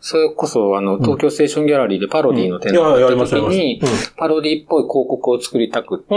[0.00, 3.80] それこそ、あの、東京ステーションギャラリーでパロディの展覧会いやったりましたやり時に
[4.16, 6.14] パロディっぽい広告を作りたくって、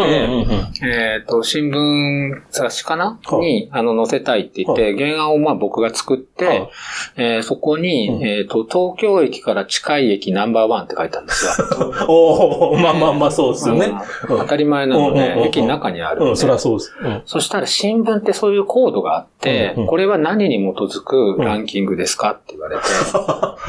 [0.84, 3.20] えっ、と、新聞雑誌かな？
[3.24, 3.40] はい。
[3.40, 6.70] に、あの、載せたいって言って、原案をまあ僕が作って、はい。
[7.18, 8.24] えーそこに、うん。
[8.28, 11.94] えっ、と、東京駅から近い駅ナンバーワンって書いてあるんですよ。
[12.08, 13.88] おおまあまあまあそうですよね。
[14.30, 16.94] うん当たり前なので、駅の中にあるそりゃそうです。
[17.02, 17.22] うん。
[17.26, 22.32] そしたら新聞ってそういうコードがあって、これは何に基づくランキングですか？
[22.32, 22.86] って言われて、う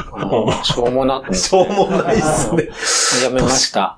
[0.63, 1.23] しょうもな。
[1.33, 2.69] しょうもないっすね。
[3.23, 3.97] やめました。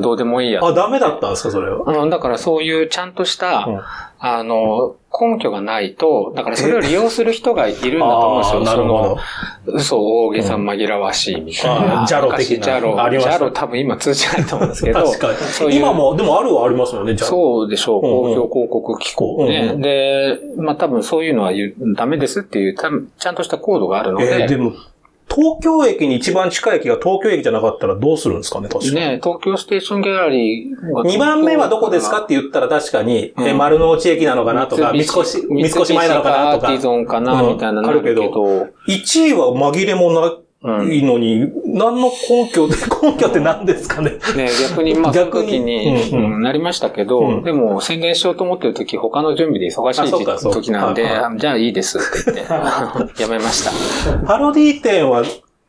[0.00, 0.64] どうでもいいや。
[0.64, 2.02] あ、ダメだったんですか、それは？
[2.02, 3.80] うん、だからそういうちゃんとした、うん
[4.26, 8.60] あの、根拠がないと、だからそれを利用する人がいるんだと思うんですよ。
[8.62, 9.18] なるほど。
[9.66, 12.06] 嘘大げさ紛らわしいみたいな。
[12.08, 13.20] ジャロ的な昔ジャロ。
[13.20, 15.04] ジャロ多分今通じないと思うんですけど。
[15.04, 15.36] 確かに。
[15.36, 17.28] そう今も、でもあるはありますよね、じゃあ。
[17.28, 18.00] そうでしょう。
[18.00, 21.52] 公共広告機構で、まあ多分そういうのは
[21.94, 24.72] ダメですっていう、ちゃんとしたコードがあるので、えーでも、
[25.34, 28.94] 東京駅に一番近い駅が東京駅じゃなかったらどうするんですかね、確かに。
[28.94, 35.14] ね、東京ステーションギャラリーが2番目はどこですかって言ったら確かに、うんえ丸の内駅なのかなとか、三越、
[35.48, 36.78] 三越前なのかなとかアーティ。
[36.78, 40.32] ゾンかな、うんみたいなのあるけど、1位は紛れもうんな
[40.90, 44.12] いのに、何の根拠で、 根拠って何ですかね。
[44.34, 45.46] ね、逆に、まあ、逆に。
[45.46, 46.34] 時に、うんうん。
[46.36, 47.42] うんなりましたけど、うん。
[47.44, 52.52] でも、宣伝しようと思ってる時、他の準備で忙しい時なんで、じゃあいいですって言って、
[53.22, 54.18] やめました。
[54.26, 55.22] パロディ展は、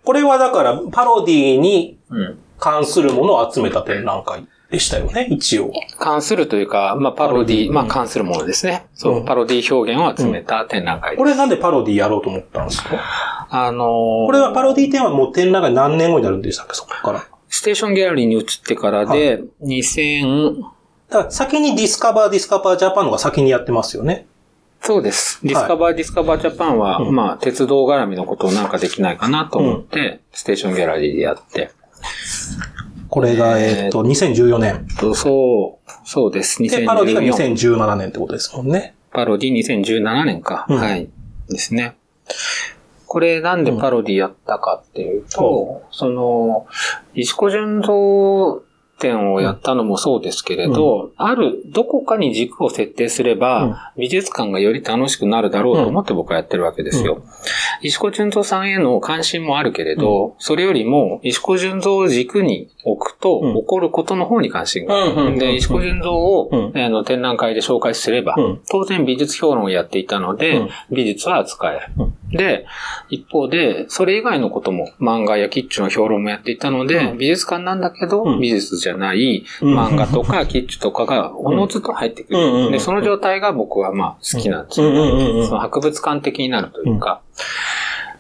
[0.04, 2.38] これはだから、パロディにうん。
[2.58, 5.72] 関するものを集めた展覧会でしたよね、一応。
[6.00, 8.88] 関するというか、まあ、パロディ、うんまあ、関するものですね。
[8.94, 13.48] そう、うんパロディ表現を集めた展覧会これなんでパロディやろうと思ったんですか？
[13.50, 17.26] あのーこれはパロディ展はもう展覧会何年後になるんでしたっけ、そこから。
[17.48, 20.62] ステーションギャラリーに移ってからで、2000、
[21.10, 24.26] だから先にディスカバー、ディスカバージャパンのが先にやってますよね。
[24.82, 25.40] そうです。
[25.44, 31.72] ディスカバー、ディスカバージャパンは、うんまあ、鉄道絡みのことをなんかできないかなと思って、ステーションギャラリーでやって。
[33.16, 34.86] これが、えっと、2014年。
[35.00, 36.62] とそう、そうです。
[36.62, 38.94] で、パロディが2014 2017年ってことですもんね。
[39.14, 40.66] パロディ2017年か。
[40.68, 41.08] うんはい。
[41.48, 41.96] ですね。
[43.08, 46.68] これなんでパロディやったかっていうと、その、
[47.14, 48.62] 石子純三
[48.98, 57.24] 展をやったのもそうですけれど、ある、どこかに軸を設定すれば、美術館がより楽しくなるだろうと思って僕はやってるわけですよ。
[57.82, 63.56] 石子純三さんへの関心もあるけれど、それよりも石子純三を軸に置くと、うん。
[63.56, 65.12] 起こることの方に関心がある。
[65.12, 66.78] うんうんうんで、石子純三を、うん。
[66.78, 68.62] あの展覧会で紹介すれば、うん。
[68.70, 70.70] 当然美術評論をやっていたので、うん。
[70.92, 72.12] 美術は扱える。
[72.32, 72.66] で、
[73.10, 77.18] 一方で、それ以外のことも漫画やキッチュの評論もやっていたので、うん。
[77.18, 78.42] 美術館なんだけど、うん。
[78.42, 79.78] 美術じゃないうん。
[79.78, 82.72] 漫画とか キッチュとかがおのずと入ってくる。
[82.72, 84.96] で、その状態が僕はまあ好きなんですよ、うん。
[84.96, 85.02] うん。
[85.02, 85.38] うん。
[85.38, 85.48] うん。
[85.48, 87.22] その博物館的になるというか。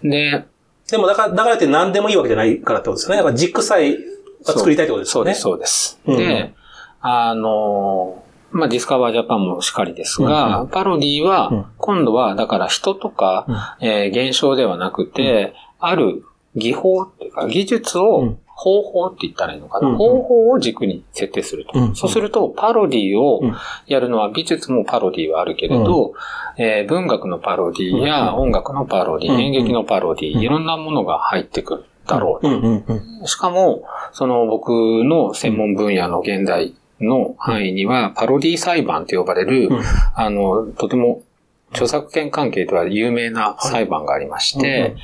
[0.04, 0.46] で、
[0.90, 3.18] でも、だから、だからって何でもいいわけじゃないからってことですよね。
[3.18, 3.98] だから軸さえ
[4.44, 5.34] 作りたいってことですよね。
[5.34, 6.14] そうです、そうです。
[6.14, 6.18] うん。
[6.18, 6.54] で、
[7.02, 8.24] あの、
[8.56, 11.30] まあ、ディスカバージャパンもしかりですが、うんパロディうん。
[11.30, 16.24] は、今度は、だから人とか、えー現象ではなくて、ある
[16.56, 18.40] 技法っていうか、技術を、うん。
[18.58, 19.98] 方法って言ったらいいのかな、うん。
[19.98, 21.78] 方法を軸に設定すると。
[21.78, 21.96] うん。
[21.96, 23.56] そうすると、パロディをうん。
[23.86, 26.14] やるのは、美術もパロディはあるけれど、
[26.58, 28.44] えー文学のパロディやうん。
[28.44, 29.42] 音楽のパロディ、うん。
[29.42, 30.42] 演劇のパロディ、うん。
[30.42, 32.54] いろんなものが入ってくるだろううん。
[32.54, 32.84] うん。
[32.88, 33.28] うん。
[33.28, 34.70] しかも、その僕
[35.04, 39.82] の専門分野の現代の範囲には、パロディ裁判と呼ばれる、うん。
[40.16, 41.24] あの、とても
[41.72, 44.96] 著作権関係では有名な裁判がありまして、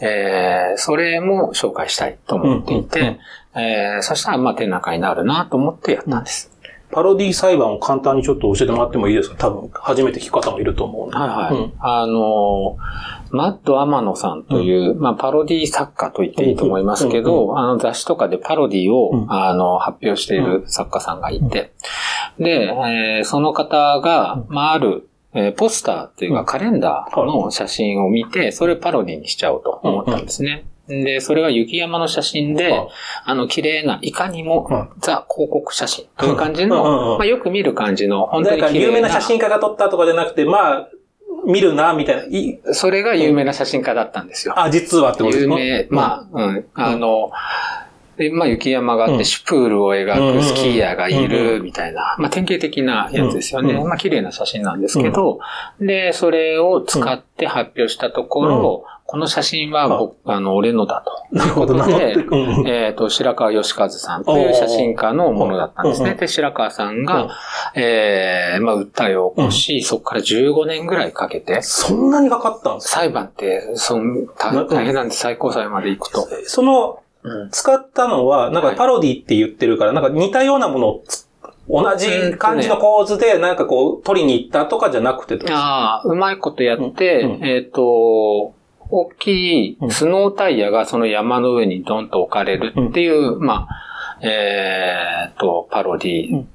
[0.00, 3.18] えーそれも紹介したいと思っていて、うんうん。
[3.62, 6.50] えーそしたら、まあ、展覧会になるなと思ってやったんです。
[6.90, 9.36] パロディ裁判を簡単にちょっと教えてもらってもいいですか？
[9.36, 11.16] 多分、初めて聞く方もいると思うんで。
[11.16, 11.54] はいはい。
[11.54, 11.72] うん。
[11.78, 12.76] あの、
[13.30, 19.32] マッド・アマノさんという、まあ、パロディ作家と言っていいと思いますけど、あの雑誌とかでパロディを、うん。
[19.32, 21.72] あの発表している作家さんがいて、
[22.38, 26.46] で、えーその方が、まあ、ある、えーポスターっていうかうん。
[26.46, 30.64] カレンダーの写真を見て、それをパロディにしちゃおうと思ったんですね。
[30.88, 32.88] で、それは雪山の写真で、はい
[33.24, 38.78] あの、綺麗な、いかにもうん、ザ広告写真という感じうんうんうんの、まあ、よく見る感じの、本当に綺麗な。
[38.86, 40.88] 有名な写真家が撮ったとかじゃなくて、まあ、
[41.44, 42.22] 見るな、みたいな。
[42.24, 44.54] いそれが有名な写真家だったんですよ。
[44.56, 45.58] あ、実はってことですか？
[45.58, 47.30] 有名、まあ、うん、あの、
[48.16, 49.24] でまあ、雪山があって、うん。
[49.24, 53.74] シュプールを描くスキーヤーがいうんる、みたいな、まあ、典型的なやつですよね。
[53.74, 55.40] うんまあ、綺麗な写真なんですけど、
[55.80, 61.36] で、それを使って発表したところ、この写真は僕、あの、俺のだと。
[61.36, 62.16] なるほど、なで
[62.66, 66.14] えっ、と、白川義和さんという写真家のものだったんですね。
[66.14, 67.04] で、白川さんうん。
[67.04, 67.28] が、
[67.76, 73.00] えー、まあ、訴えを起こし、そこから15年ぐらいかけて、そんなにかかったんですか？
[73.00, 74.26] 裁判って、その
[74.68, 76.26] 大変なんで最高裁まで行くと。
[76.46, 77.05] その、うん
[77.50, 81.26] 使ったのは、なんかパロディって言ってるから、なんか似たようなものをつ
[81.68, 87.32] 同じ感じの構図で、なんかこう、取りに行ったとかじゃなくてああ、うまいことやって、うん。
[87.34, 87.44] うん。
[87.44, 88.54] えっ、と、
[88.88, 96.48] 大きいスノータイヤがその山の上にドンと置かれるっていう、まあ、えっ、と、パロディうん。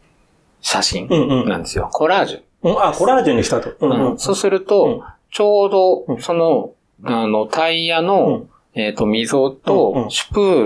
[0.61, 1.49] 写真うんうん。
[1.49, 1.89] なんですよ。
[1.91, 2.69] コラージュ。
[2.69, 2.81] うん。
[2.81, 3.73] あ、コラージュにしたと。
[3.81, 4.19] うんうん。
[4.19, 4.65] そうするうん。
[4.65, 6.21] と、ちょうど、うん。
[6.21, 6.71] その、
[7.03, 10.63] あの、タイヤの、えっ、と、溝とん、シュプー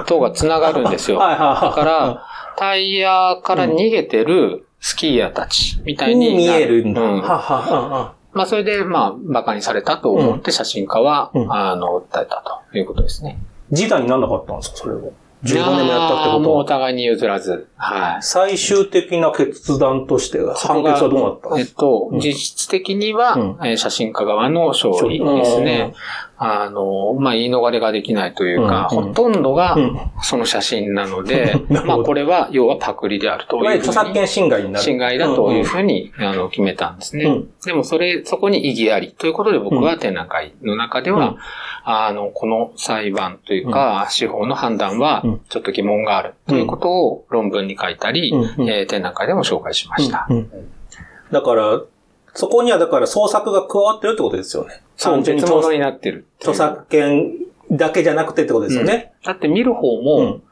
[0.00, 1.16] ルとが繋がるんですよ。
[1.20, 1.60] はいはいはい。
[1.62, 2.22] だから、
[2.56, 7.00] タイヤから逃げてるスキーヤーたちみたいにに見なえるんだ。
[7.00, 13.38] うんはははまあ、それで、まあ、馬鹿にされたと思って写真家は、うんあの、訴えたということですね。
[13.72, 15.12] 時短になんなかったんですか、それを。
[15.44, 16.64] 15年もやったっていやーもうお。
[16.64, 17.68] 互いに譲らず。
[17.76, 18.22] はい。
[18.22, 21.80] 最終的な決断として、判決はどうなったんですか？
[21.80, 25.94] えっと、うん実質的には、うんえー写真家側の勝利ですね。
[26.40, 29.04] あの、まあ、言い逃れができないというか、うんうん。
[29.08, 29.98] ほとんどがうん。
[30.22, 31.86] その写真なので、 なるほど。
[31.86, 33.78] まあ、これは要はパクリであるというふうに。
[33.80, 34.84] 著作権侵害になる。
[34.84, 37.24] 侵害だというふうに、あの決めたんですね。
[37.24, 37.48] うん。
[37.66, 41.36] でもそれ、そこに意義ありということで僕は展覧会の中では、うん。
[41.84, 45.40] あの、この裁判というか、司法の判断はうん。
[45.48, 48.62] ちょっと疑問があるということを論文に書いたり、うん。
[48.62, 48.68] うん。
[48.70, 50.26] えー展覧会でも紹介しました。
[50.30, 50.36] うん。
[50.36, 50.50] うん。
[51.32, 51.80] だから、
[52.38, 54.80] そこにはだから創作が加わってるってことですよね。
[54.96, 56.24] そう、別物になってる。
[56.38, 57.32] 著作権
[57.68, 59.12] だけじゃなくてってことですよね。
[59.24, 60.42] だって見る方も、うん。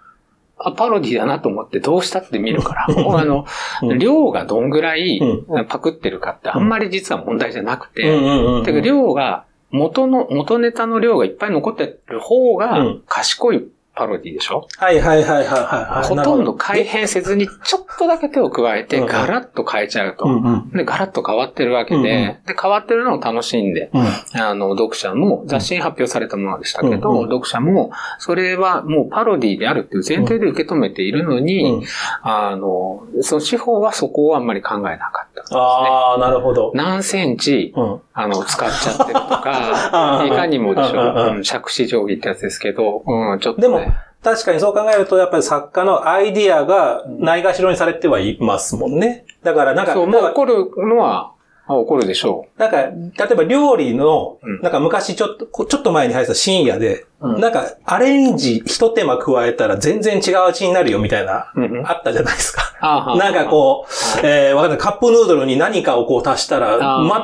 [0.59, 3.47] あ、パロディだなと思ってどうしたって見るから、もうあの、
[3.83, 3.99] うん。
[4.01, 13.03] 量がどんぐらいうパクってるかってあんまり実は問題じゃなくて、うんうんうんてか量が、元の、元ネタの量がいっぱい残ってる方うがん。
[13.07, 15.55] 賢いパロディでしょ、はいはいはいはいはい。
[15.55, 16.09] はい。
[16.09, 20.27] ほとんど改変せずにちょっとだけ手を加えて、ガラッと変えちゃうと。
[20.73, 24.41] で、ガラッと変わってるわけで、で、変わってるのを楽しんで、うん。
[24.41, 31.83] あの、読者も、雑誌に発表されたものでしたけど、読者も、それはもうパロディであるっていう前提で受け止めているのに、うん
[32.23, 35.57] あの、その司法はそこをあんまり考えなかった。
[35.57, 36.73] ああ、なるほど。
[36.75, 38.01] 何センチ、うん。
[38.13, 43.63] あの、使っちゃってるとかう、 んいかにもでしょう杓子定規ってやつですけど、うん、ちょっと、ね。
[43.63, 43.81] でも、
[44.27, 49.25] 確かにそう考えると、やっぱり作家のアイディアがないがしろにされてはいますもんね。
[49.45, 51.33] だから、なんか、そう、もう怒るのは、
[51.69, 61.61] あ怒るでしょなんか、例えば料理のうん、なんか昔ちょっと、こちょっと前に入ってた深夜で、うんなんかアレンジ一手間加えたら全然違う味になるよみたいな、う。
[61.63, 62.63] うんうんあったじゃないですか。
[62.81, 64.79] あなんかこう、えー、わかんない。
[64.79, 66.79] カップヌードルに何かをこう足したら、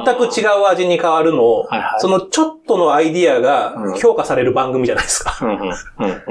[0.04, 5.34] 全く違う味に変わるのを、はいはいそのちょっとのアイディアがうん評価される番組じゃないですか。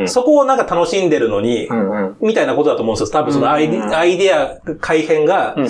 [0.08, 3.19] そこをなんか楽しんでるのに、うんうんみたいなことだと思うんですよ。
[3.19, 5.67] 多分そのアイデうんィアイディア改変がうん、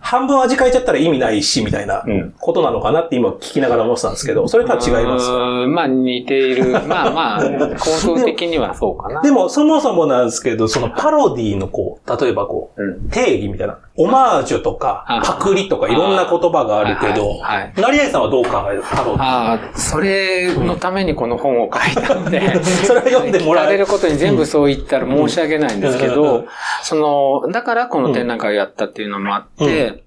[0.00, 5.28] 半分味変えちゃったら意味ないし、みたいなうんことなのかなって今聞きながら思ってたんですけど、それとは違います
[5.66, 6.64] まあ似ている。
[6.86, 9.22] まあまあ、構造的にはそうかな。
[9.22, 17.40] でも、そもそもなんですけど、そのパロディのこう、例えばこう、うん、定義みたいな、オマージュとかあ、パクリとかいろんな言葉があるけど、
[17.76, 18.82] 成合さんはどう考える？
[18.82, 19.22] パロディ。
[19.22, 23.84] ああ、それのためにこの本を書いたので、 それを読んでもらえる。
[23.86, 26.46] ことに全部そう言ったら申し訳ないんですけど、
[26.82, 30.04] その、だからこの展覧会をやったっていうのもあって、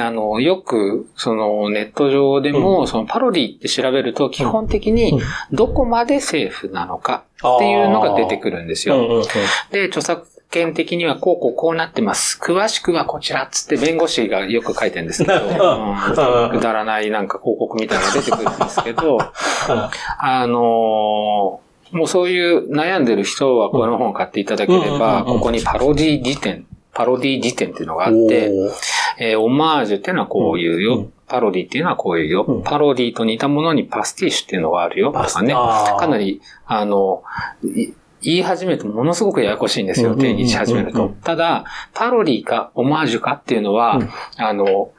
[0.00, 5.20] あの、よく、その、ネット上でも、その、パロディって調べると、基本的に、
[5.52, 9.22] どこまでセーフなのかっていうのが出てくるんですよ。
[9.70, 12.38] で、著作権的にはこうこうこうなってます。
[12.40, 16.50] 詳しくはこちらっつって弁護士がよく書いてるんですけど、うんうん。
[16.50, 19.18] くだらないなんか広告みたいなのが出てくるんですけど、
[20.18, 28.72] あのーもうそういう悩んでる人はこの本を買っていただければ、ここにパロディ辞典、パロディ辞典っていうのがあっおて、ー。
[29.18, 31.12] えーオマージュっていうのはこういうよ、うん。
[31.28, 32.62] パロディっていうのはこういうよ、うん。
[32.62, 35.52] パロディと似たものにパスティッシュっていうのがあるよ、とかね。
[35.52, 37.22] かなり、あの、
[37.62, 41.14] い言い始めるとものすごくややこしいんですよ、定義し始めると。
[41.22, 44.10] ただ、パロディかオマージュかっていうのは、うん。
[44.38, 44.90] あの、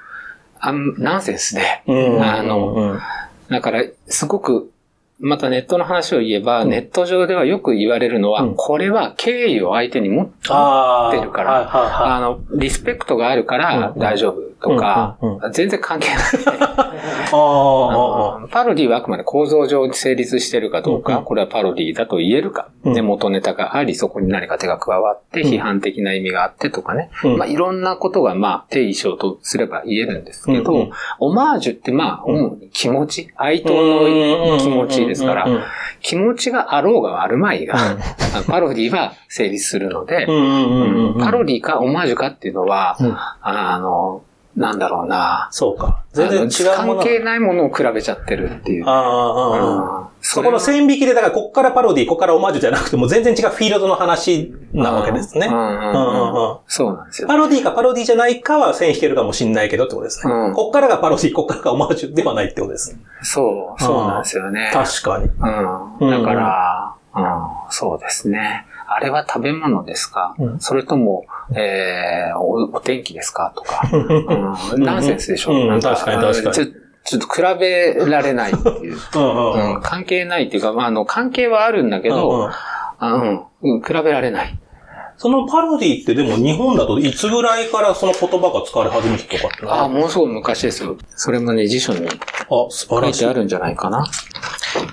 [0.98, 3.00] ナンセンスで、うんあのうん
[3.50, 4.72] だから、すごく、
[5.20, 6.70] またネットの話を言えば、うん。
[6.70, 8.56] ネット上ではよく言われるのは、うん。
[8.56, 10.32] これは敬意を相手に持って
[11.22, 12.16] るから。
[12.16, 14.00] あの、リスペクトがあるからうん。
[14.00, 16.18] 大丈夫とかうんうん、全然関係ない。
[17.30, 21.24] パロディはあくまで構造上成立してるかどうか、うん。
[21.26, 22.94] これはパロディだと言えるか、うん。
[22.94, 25.50] で、元ネタがあり、そこに何か手が加わって、うん。
[25.50, 27.10] 批判的な意味があってとかね。
[27.24, 27.38] うん。
[27.38, 30.92] まあ、いろんなことが、まあ、定義しようとすれば言えるんですけど、うんうん。
[31.20, 35.62] オマージュって、まあ、主に気持ち、愛党の気持ちですからうんうん、
[36.02, 37.78] 気持ちがあろうが悪まいが、
[38.48, 41.14] パロディは成立するのでう、んうんうん。
[41.16, 43.16] うんパロディかオマージュかっていうのは、うん。
[43.42, 44.24] あの、
[44.58, 45.48] なんだろうな。
[45.52, 46.04] そうか。
[46.14, 47.04] 全然違うもの関。
[47.04, 48.86] 係ないものを比べちゃってるっていう。
[48.88, 50.02] ああ、ああ。
[50.02, 55.52] うんそこの線引きで、だから、こっからパロディ、こっからオマージュじゃなくても、全然違うフィールドの話なわけですねう。
[55.52, 57.28] んうんうんそうなんですよ。
[57.28, 60.34] パロディかパロディじゃないかは線引けるかもしんないけどってことですね。
[60.34, 63.00] うんこっからがパロディ、こっからがオマージュではないってことですね。
[63.22, 64.72] そう、そうなんですよね。
[64.74, 65.26] 確かに。
[65.26, 66.10] うん。
[66.10, 67.24] だから、うん、
[67.70, 68.66] そうですね。
[68.88, 70.60] あれは食べ物ですか、うん。
[70.60, 73.54] それとも、えー、おお天気ですか？
[73.56, 73.88] とか、
[74.74, 75.68] うん、ナンセンスでしょ、うん。
[75.68, 76.74] なん確かに確かに。
[77.04, 78.98] ちょっと比べられないっていう。
[79.82, 82.50] 関係ないっていうか、まあ、あの、関係はあるんだけど、
[83.62, 84.60] うん、比べられない。
[85.18, 90.98] そのパロディってでも日本だといつぐらいからその言葉が使われ始めたとかってああ、あものすごく昔ですよ。
[91.16, 93.34] それもね、辞書に書いてあ。
[93.34, 94.06] るんじゃないかな。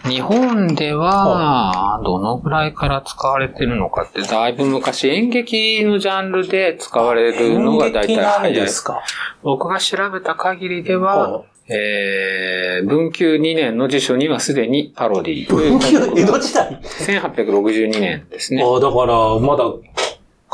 [0.08, 8.66] 日本では、どのぐらいから使われてるのかって、だいぶ昔、演劇のジャンルで使われるのが大体早いで。
[8.68, 9.02] すか？
[9.42, 15.48] 僕が調べた限りでは、はえー、文久2年の辞書にはすでにパロディ。
[15.48, 18.62] 文久、江戸時代？1862年ですね。
[18.62, 19.64] ああ、だから、まだ、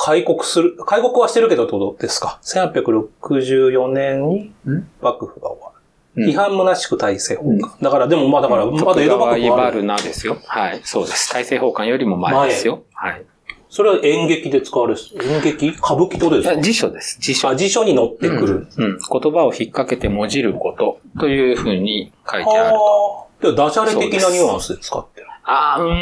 [0.02, 4.88] 開国する、開国はしてるけどってことですか？1864年にん？
[5.02, 5.76] 幕府が終わる。
[5.76, 5.80] うん
[6.16, 7.78] 批判虚しく大政奉還。
[7.80, 9.40] だから、でも、まあだから、まだ江戸幕府はある。
[9.42, 10.38] イバルナですよ。
[10.44, 11.32] はい、そうです。
[11.32, 12.82] 大政奉還よりも前ですよ。
[12.92, 13.24] はい。
[13.68, 15.00] それは演劇で使われる。
[15.22, 15.68] 演劇？
[15.68, 16.60] 歌舞伎ってことですか？
[16.60, 17.18] 辞書です。
[17.20, 17.48] 辞書。
[17.48, 18.66] あ、辞書に載ってくる。
[18.76, 18.98] うん。
[18.98, 23.26] 言葉を引っ掛けてもじることというふうに書いてあるあ。
[23.40, 25.19] でダジャレ的なニュアンスで使ってる。
[25.44, 25.92] ああ、うー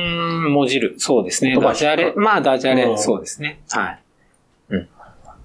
[0.49, 0.95] ん、もじる。
[0.99, 1.59] そうですね。
[1.59, 2.12] ダジャレ。
[2.16, 2.84] まあ、ダジャレ。
[2.84, 3.61] うんそうですね。
[3.70, 4.03] はい。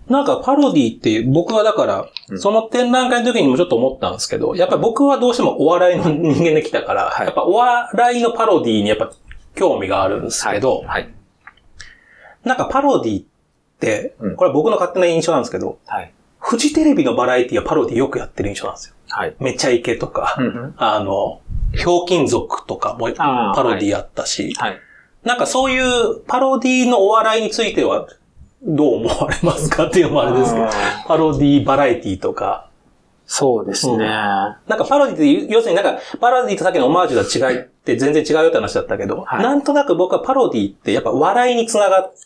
[0.09, 9.11] なんかパロディって僕はだから、うんその展覧会の時にもちょっと思ったんですけど、やっぱり僕はどうしてもお笑いの人間で来たから、はいやっぱお笑いのパロディにやっぱ
[9.55, 11.09] 興味があるんですけど、はい。
[12.43, 13.25] なんかパロディっ
[13.73, 16.13] ってうん、これは僕の勝手な印象なんですけど、はい。
[16.53, 18.95] フジテレビのバラエティはパロディよくやってる印象なんですよ。
[19.09, 19.35] はい。
[19.39, 21.41] めちゃイケとか、うんうんあの、
[21.73, 24.79] ひょうきん族とかもパロディあったし、はい。
[25.23, 28.07] なんかそういうパロディのお笑いについては
[28.61, 30.67] どう思われますかっていうのもあれですけど、
[31.07, 32.69] パロディバラエティとか、
[33.25, 34.05] そうですね。
[34.05, 42.19] なんかパロディって、要するになんかパロディとさっきのオマージュとは違いって全然違うよって話だったけど、はいなんとなく僕はパロディってやっぱ笑いにつながって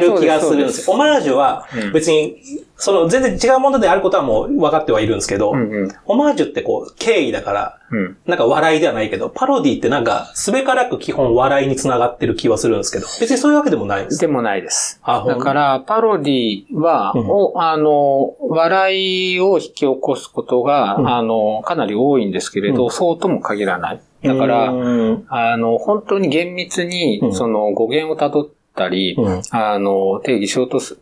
[0.00, 0.94] る気がするんですよ。
[0.94, 2.36] オマージュはうん別に、
[2.76, 5.92] その全然違うものであることはもう分かってはいるんですけど、うんうん。
[6.06, 8.16] オマージュってこう、敬意だから、うん。
[8.26, 14.20] なんか笑いではないけど、パロディってなんか、すべからく基本笑いにつながってる気はするんですけど、別にそういうわけでもないんです。
[14.20, 15.00] でもないです。
[15.04, 24.00] だから、パロディは、うんおあの、笑いを引き起こすことが、うんあの、かなり多いんですけれど、うんそうとも限らない。
[24.22, 24.76] だから、う
[25.12, 28.48] んあの、本当に厳密にう、んその語源をたどっ
[28.80, 29.42] たり、うん。
[29.50, 30.98] あの、定義しようとす、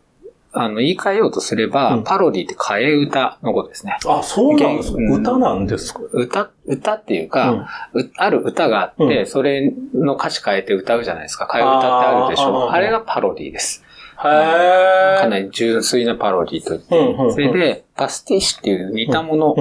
[0.51, 2.03] あの、言い換えようとすれば、うん。
[2.03, 3.97] パロディって替え歌のことですね。
[4.05, 5.21] あ、そうなんですか、うん。
[5.21, 6.01] 歌なんですか？
[6.11, 9.25] 歌、歌っていうか、うある歌があって、うん。
[9.27, 11.47] それの歌詞変えて歌うじゃないですか。
[11.51, 12.71] 替え歌ってあるでしょ。
[12.71, 13.83] あれがパロディです。
[14.17, 17.33] かなり純粋なパロディと言って、うんうんうん。
[17.33, 19.55] それで、パスティッシュっていう似たもの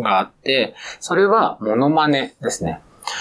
[0.00, 2.80] があって、それはモノマネですね。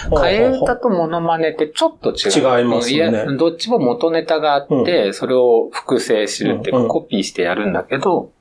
[0.09, 2.59] 替え歌とモノマネってちょっと違う。
[2.59, 6.83] 違いますよねやどっちも元ネタがあって、それを複製するっていうか、うん。
[6.83, 8.31] うんコピーしてやるんだけど、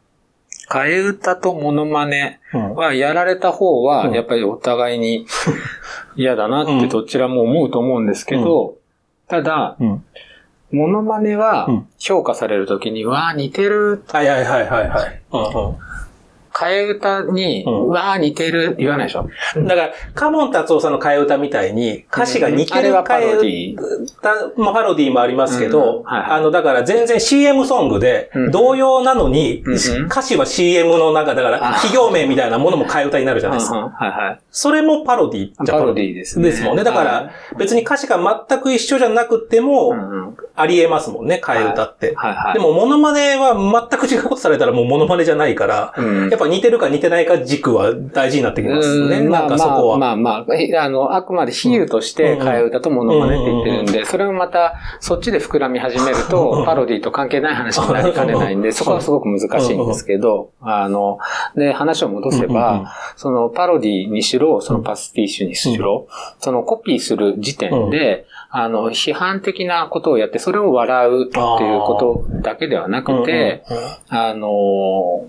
[0.70, 2.74] 替え歌とモノマネうん。
[2.74, 4.14] はやられた方は、うん。
[4.14, 5.26] やっぱりお互いに
[6.16, 8.76] 嫌だなってどちらも思うと思うんですけど、
[9.28, 10.04] ただ、うん。
[10.70, 11.86] モノマネはうん。
[11.98, 15.22] 評価されるときに、わー似てるはいはいはいはいはい。
[16.60, 19.28] うん替え歌に、うんわー似てる言わないでしょ？
[19.56, 19.66] うん。
[19.66, 23.76] だから、カモン達夫さんの替え歌みたいに、歌詞が似てる替えィ。
[23.76, 29.64] 歌、まあパロディもありますけど、うんはいはいあの、だから全然 CM ソングでうん、同様なのに、
[30.06, 33.76] 歌詞は CM の中だから、あ企業名みたいなものも替え歌になるじゃないですか。
[33.76, 34.40] はいはい。
[34.50, 36.50] それもパロディじゃパロディですね。
[36.50, 36.84] ですもんね。
[36.84, 39.92] だかはら、別に歌詞が全く一緒じゃなくてい、も
[40.54, 42.14] ありえますもんね、替え歌って。
[42.14, 42.54] はいはい。
[42.54, 43.54] でも、モノマネは
[43.90, 49.18] 全く違うことされたらもうモノマネじゃないから、うん、やっぱ似てるか似てないか軸は大事になってきますね。
[49.18, 49.98] うんなんかそこは。
[49.98, 61.18] まあまあ、まあ、の、あくまで比喩として替え歌とモノマネって言ってるんで、それをまた、そっちで膨らみ始めると、 パロディと関係ない話になりかねないんで、 そこはすごく難しいんですけど、あの、
[61.56, 66.06] で、話を戻せば、そのパロディにしろ、そのパスティッシュにしろ、
[66.38, 73.64] そのコピーする時点で、あの、批判的なことをやって、それを笑うっていうことだけではなくて、
[74.08, 75.26] あの、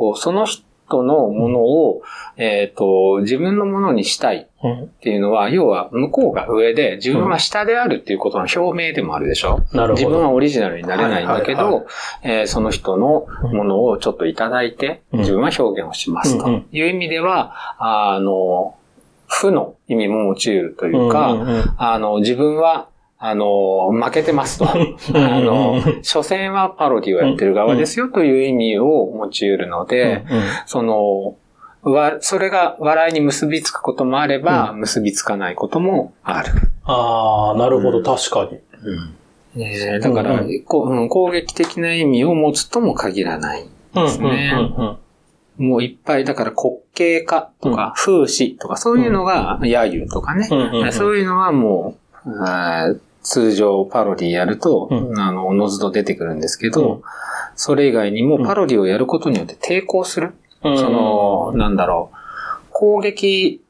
[0.00, 2.00] こう、その人のものを、
[2.38, 9.92] えっ、と、自分のものにしたいうんうんっていうのは、要は向こうが上で自分は下であるっていうことの表明でもあるでしょ、なるほど。
[9.94, 11.86] 自分はオリジナルになれないんだけはいはいど、
[12.22, 15.20] えーその人のものをちょっといただいて、うん。
[15.20, 16.44] 自分は表現をしますと。
[16.44, 16.66] うんうん。
[16.72, 18.74] いう意味では、あの、
[19.26, 21.74] 負の意味も持ち得るというか、うんうんうん。
[21.76, 22.88] あの、自分は、
[23.22, 24.64] あの、負けてますと。
[25.14, 30.24] あの、所詮はパロディをやってる側ですよという意味を持ち得るので、
[30.64, 31.36] その、
[31.82, 36.48] わ、それが笑いに結びつくこともあれば、う結びつかないこともある。
[36.84, 38.58] ああ、なるほど、確かに。
[39.56, 43.64] えーだから、うんこううん攻撃的な意味を持つとも限らない。
[43.94, 44.54] ですね。
[45.58, 50.46] もういっぱい、だから滑稽化とか、風刺とか、そういうのが、揶揄とかね、
[50.90, 52.30] そういうのはもう、
[53.22, 55.18] 通常パロディやると、うん。
[55.18, 57.02] あの、おのずと出てくるんですけど、うん。
[57.54, 60.32] それ以外にもパロディをやることによって抵抗する。
[60.64, 60.78] うん。
[60.78, 62.16] その、なんだろう、
[62.70, 63.62] 攻撃、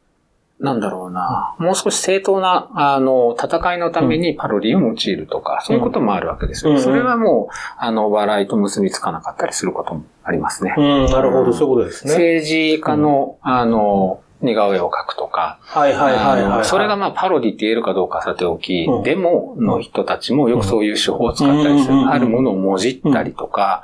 [0.61, 6.72] なんだろうな、もう少し正当な、あの、戦いのためにパロディを用いるとか、そういうこともあるわけですよ。
[6.72, 6.80] うん。
[6.80, 10.74] それはもう、あの、笑いと結びつかなかったりすることもありますね。
[10.76, 12.12] うん、なるほど、そういうことですね。
[12.12, 16.45] 政治家の、あの、似顔絵を描くとか、はいはいはいはい。
[16.45, 21.95] あのそれがまあパロディって言えるかどうかさておき、うんデモの人たちもよくそういう手法を使ったりする。
[21.95, 23.82] うんあるものをもじったりとか、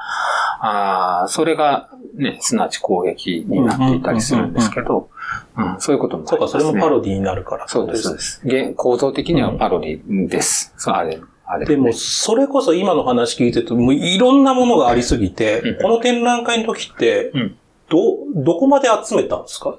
[0.61, 5.11] あーそれがね、すなわち攻撃になっていたりするんですけど、
[5.57, 6.49] うんそういうこともあそうか。
[6.49, 7.69] それもパロディになるから。
[7.69, 8.41] そうです、そうです。
[8.45, 10.73] 現構造的にはパロディです。
[10.77, 11.67] そう、あれ、あれ。
[11.67, 17.57] でも、それこそ今の話聞いてると、もういろんなものがありすぎて、うんこの展覧会の時ってうん、
[17.89, 17.99] ど、
[18.35, 19.77] どこまで集めたんですか？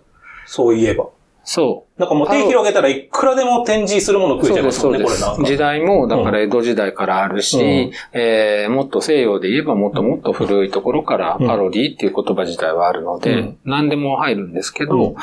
[0.47, 1.09] そういえば。
[1.49, 1.99] そう。
[1.99, 5.43] なんかもう手広げたらいくらでも展示するもの増えちゃいますもんね、これなんか。
[5.45, 8.19] 時代も、だから江戸時代からあるし、うん。
[8.19, 11.47] えーもっと西洋で言えばもっともっと古いところからうん。
[11.47, 13.57] パロディっていう言葉自体はあるので、うん。
[13.63, 15.15] 何でも入るんですけど、うん。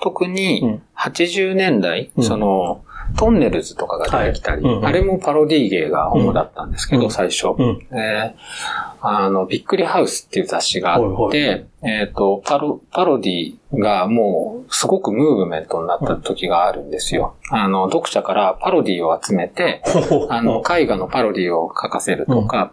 [0.00, 0.82] 特にうん。
[0.96, 2.24] 80年代、うん。
[2.24, 2.80] その、
[3.16, 4.74] トンネルズとかが出てきたり、はい。
[4.74, 4.86] うんうん。
[4.86, 7.10] あれもパロディ芸が主だったんですけど、うん。
[7.10, 7.48] 最初。
[7.58, 7.86] うん。
[7.92, 17.36] えーあの、びっくりハウスっていう雑誌があって、はいえっ、と、パロ、パロディがもうすごくムーブメントになった時があるんですよ。
[17.50, 19.82] あの、読者からパロディを集めて、
[20.28, 22.72] あの、絵画のパロディを書かせるとか、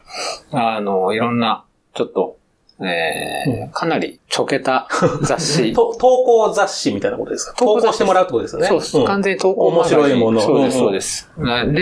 [0.52, 2.38] あの、いろんな、ちょっと、
[2.86, 4.88] えーかなりちょけた
[5.24, 5.74] 雑誌。
[5.74, 7.54] と投稿雑誌みたいなことですか？
[7.58, 8.68] 投投稿してもらうってことですよね。
[8.68, 9.00] そうです。
[9.00, 11.32] ん完全に投稿面白いものそうです、うんそうです。
[11.38, 11.74] で、うん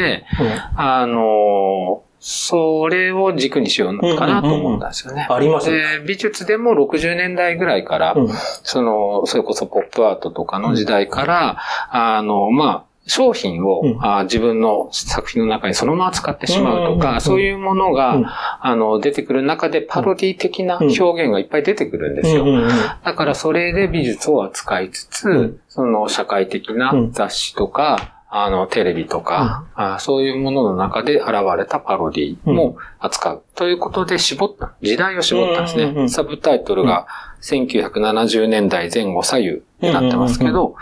[0.76, 5.26] あのーそれを軸にしようかなと思ったんですよね。
[5.28, 5.78] ありますね。
[5.78, 8.30] で、美術でも60年代ぐらいから、うん
[8.62, 11.58] その、それこそポップアートとかの時代から、
[11.90, 13.98] あの、まあ、商品を、うん。
[14.02, 18.26] あ自分の作品の中にそのまま使ってしまうとか、うんうんうんそういうものが、うん。
[18.26, 22.44] あの、出てくる中でパロディ的な表現がいっぱい出てくるんですよ。
[22.44, 22.70] うんうんうん。
[23.04, 25.60] だからそれで美術を扱いつつ、うん。
[25.68, 33.44] その社会的な雑誌とか、あの、テレビとか、あそういうものの中で現れたパロディも扱う。
[33.56, 35.84] ということで絞った、時代を絞ったんですね。
[35.84, 36.10] うんうんうん。
[36.10, 37.08] サブタイトルが
[37.42, 40.76] 1970年代前後左右になってますけど、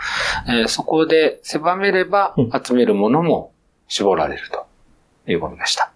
[0.48, 3.52] えーそこで狭めればうん集めるものも
[3.88, 4.66] 絞られると
[5.30, 5.92] いうことでした。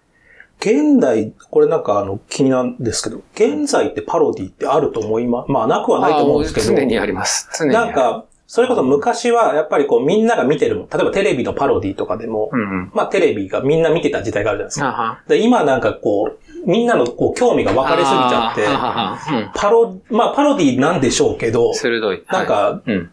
[0.59, 6.67] 現代、これなんかあの気になるんですけど、現在ってパロディってあると思いま、まあなくはないと思うんですけど。
[6.67, 7.49] 常にあります。
[7.57, 7.73] 常に。
[7.73, 10.85] なんか、それこそ昔はやっぱりこうみんなが見てる。
[10.91, 12.91] 例えばテレビのパロディとかでも、うんうん。
[12.93, 15.23] まあテレビがみんな見てた時代があるじゃないですか。
[15.27, 22.23] で今なんかこう、みんなのこう興味が分かれすぎちゃってははパロ、まあパロディなんでしょうけど、鋭い。
[22.29, 23.11] なんかはい、うん。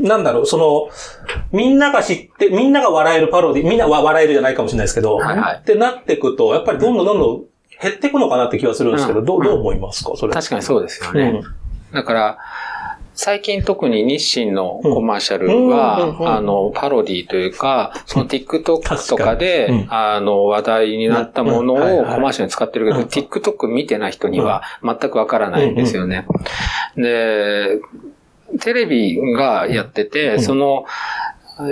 [0.00, 0.90] なんだろう、その、
[1.50, 7.44] みんなが知って、みんなが笑えるパロディ、みんなは笑えるじゃないかもしれないですけど、はいはいってなってくと、やっぱりどんどんどんどん
[7.80, 10.32] 減ってくのかなって気がするんですけど、うんどう、どう思いますかそれ。
[10.32, 11.42] 確かにそうですよね。
[11.90, 11.94] うん。
[11.94, 12.38] だから、
[13.24, 15.52] 最近特に日清のコマーシャルうん。
[15.52, 15.70] うんうんうん。
[15.70, 19.86] は、あの、パロディというか、その TikTok とかでう、ん。
[19.90, 23.04] あの、話題になったものをコマーシャルに使ってるけど、うん。
[23.04, 26.26] TikTok 見てない人には全くわからないんですよね。
[26.96, 27.78] で、
[28.60, 30.40] テレビがやってうて、ん。
[30.42, 30.84] その、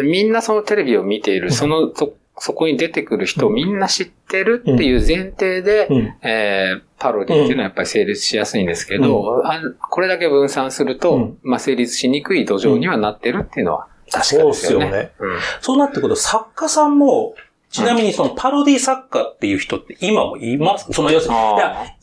[0.05, 6.15] みんなそのテレビを見ている、その、そそこに出てくる人をみんな知ってるっていう前提で、うん。
[6.23, 11.39] えーパロディっていうのはやっぱり成立しやすいんですけど、あこれだけ分散すると、うん。
[11.43, 14.87] まあ成立しにくい土壌にはなってるっていうのは確かそうですよね。
[14.87, 15.13] っすよね。
[15.19, 15.39] うん。
[15.63, 17.37] そうなってくると、作家さんも、
[17.71, 20.93] ちなみにそのパロディ作家っていう人って今もいます？
[20.93, 21.35] その要する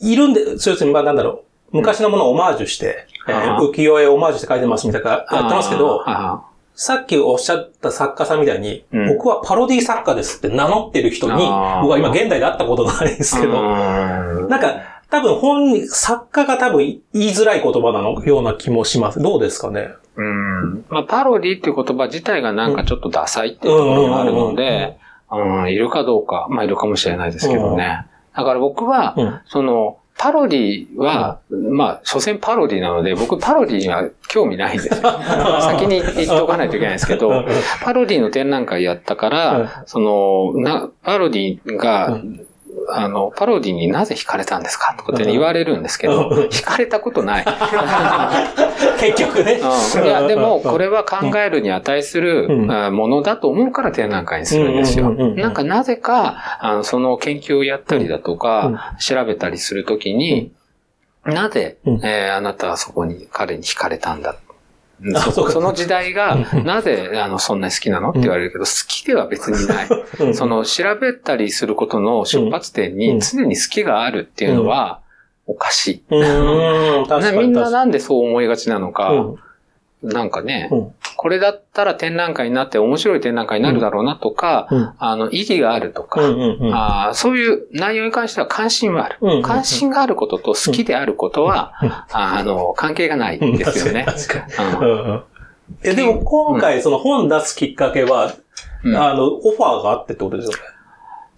[0.00, 6.44] に、いるんで、そう要するに、まあなんだろう、昔のものをオマージュして、えー浮世絵をオマージュして書いてますみたいな、やってますけど、あ
[6.80, 9.08] さっきおっしゃった作家さんみたいに、うん。
[9.08, 19.18] 僕はパロディ作家ですって名乗ってる人に、僕は今現代で会ったことがないんですーけど、うんなんか、多分本人、作家が多分言いづらい言葉なのような気もします。
[19.20, 19.88] どうですかね？
[20.14, 20.84] うん。
[20.88, 24.98] まあパロディっていう言葉自体がなんかちょっとダサいっていうところがあるので、
[25.32, 28.06] うんいるかどうか、まあいるかもしれないですけどね。
[28.36, 29.40] だから僕は、うん。
[29.46, 34.96] その、パロディは、まあ、所詮パロディなので、僕パロディには興味ないんですよ。
[35.62, 37.44] 先に言っておかないといけないんですけど、
[37.82, 42.46] パロディの展覧会やったから、その、な、パロディが、う
[42.90, 44.92] あの、パロディになぜ惹かれたんですか？
[44.94, 46.38] ってことで言われるんですけど、うん。
[46.48, 47.44] 惹かれたことない。
[49.00, 49.60] 結局ね。
[49.62, 50.04] うん。
[50.04, 52.48] いや、でも、これは考えるに値する
[52.92, 55.10] ものだと思うから展覧会にするんですよ。
[55.10, 60.52] なんか、なぜか、あの、その研究をやったりだとか、調べたりするときに、
[61.24, 62.00] なぜ、うん。
[62.04, 64.36] えーあなたはそこに、彼に惹かれたんだ。
[65.14, 68.10] あそそその時代がうん、なぜ、あの、そんなに好きなの？
[68.10, 69.88] って言われるけど、好きでは別にない。
[70.20, 70.34] うん。
[70.34, 72.98] その、調べたりすることの出発点うん。
[72.98, 75.00] に常に好きがあるっていうのは、
[75.46, 76.04] おかしい。
[76.10, 76.18] み
[77.46, 79.38] んななんでそう思いがちなのか、に
[80.02, 80.94] なんかね、うん。
[81.16, 84.92] これだったら展覧会になって面白い展覧会になるだろうなとか、うん。
[84.98, 86.74] あの、意義があるとか、うんうんうん。
[86.74, 89.18] あーそういう内容に関しては関心はある。
[89.20, 89.42] うんうんうん。
[89.42, 94.06] 関心があることと好きであることは、うんあの、関係がないんですよね。
[95.82, 98.34] え、でも今回その本出すきっかけは、
[98.84, 98.96] うん。
[98.96, 100.58] あの、オファーがあってってことですよね。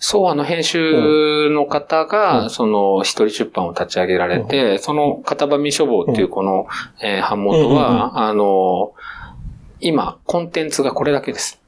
[0.03, 2.51] そう、あの、編集の方が、うん。
[2.51, 6.66] その、一人出版を立ち上げられて、その、片場書房っていうこの、
[7.03, 8.94] えー版元は、あの、
[9.78, 11.61] 今、コンテンツがこれだけです。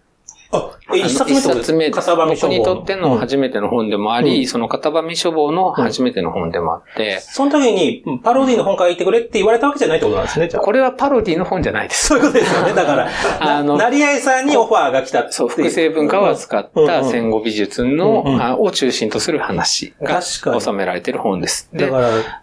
[0.52, 3.18] あ、え、一冊目一冊目僕にとってのうん。
[3.18, 4.46] 初めての本でもあり、うん。
[4.46, 10.62] その片場書房の初めての本でもあって、その時に、うんパロディの本書いてくれって言われたわけじゃないってことなんですね、じゃあ。
[10.62, 12.06] これはパロディの本じゃないです。
[12.08, 12.74] そういうことですよね。
[12.74, 13.08] だから、
[13.40, 21.68] あのな成合さんにオファーが来たそう、複製文化を扱っうんた戦後美術の、うんうんあを中心とする話が収められている本です。
[21.72, 21.90] で、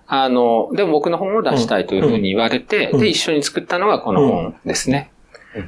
[0.08, 3.00] あの、でも僕の本を出したいというふうに言われて、うん。
[3.00, 5.12] で、一緒に作ったのがこの本ですね。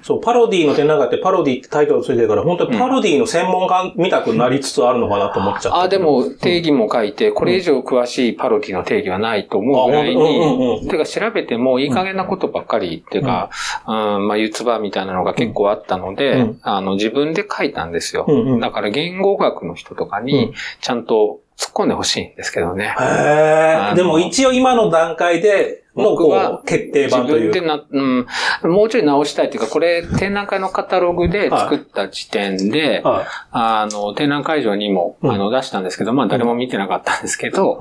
[0.02, 5.82] そう、パロディの展覧会ってパロディってタイトルついてるから、本当にパロディの専門家みたくなりつつあるのかなと思っちゃった。
[5.82, 13.50] あ、でも定義も書いて、これ以上詳しいパロディの定義はないと思うぐらいに、てか調べてもいい加減なことばっかりっていうか、
[13.88, 16.60] うん、まあ、ユーツバーみたいなのが結構あったので、うん。
[16.64, 18.26] あの、自分で書いたんですよ。
[18.28, 18.60] うんうん。
[18.60, 22.96] だから言語学の人とかうにん、ちゃんと突っ込んでほしいんですけどね。
[23.00, 23.96] へ。
[23.96, 27.52] でも一応今の段階での僕はこう決定自版という。
[27.52, 28.26] 分でな、うん、
[28.64, 37.80] もうちょい直したいっていうか、これ展覧会のカタログで作った時点で、はいあの、展覧会場にも、うんあの、出したんですけど、まあ誰も見てなかったんですけど、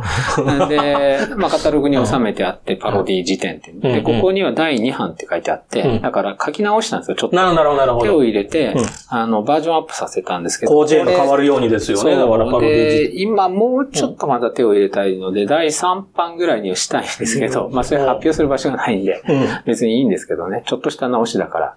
[0.69, 3.81] で、まあカタログに収めてあって、パロディ辞典っていう。
[3.81, 7.37] で、うんうんここには第2版って書いてあって、うんだから書き直したんですよ、ちょっと。
[7.37, 8.25] なるほど、なるほ手をど。
[8.25, 10.73] 入れて、うんあの、バージョンアップさせたんですけど。
[10.73, 12.17] 広辞苑が変わるるようにですよね。
[12.17, 12.53] だからパ。
[12.53, 19.46] ロディで、今もうちょっとまた手を入れたいので、第3版ぐらいにはしたいんですけど、うんまあそれ発表する場所がないんで、うん。
[19.66, 20.62] 別にいいんですけどね。
[20.66, 21.76] ちょっとした直しだから。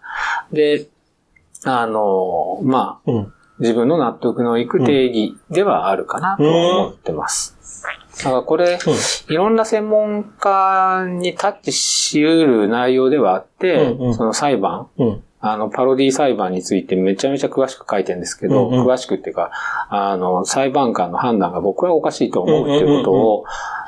[0.52, 0.88] で、
[1.66, 3.34] あの、まあ、うん。
[3.60, 7.56] 自分の納得のいく定義ではあるかなと思ってます。
[8.18, 8.80] だからこれ、
[9.30, 15.24] いろんな専門家にタッチし得る内容ではあって、うんうんその裁判、うん。
[15.46, 19.52] あの、パロディ裁判についてめちゃめちゃ詳しく書いてるんですけど、うんうん詳しくっていうか、
[19.90, 23.46] あの、裁判官の判断が僕はおかしいと思うっていうことを、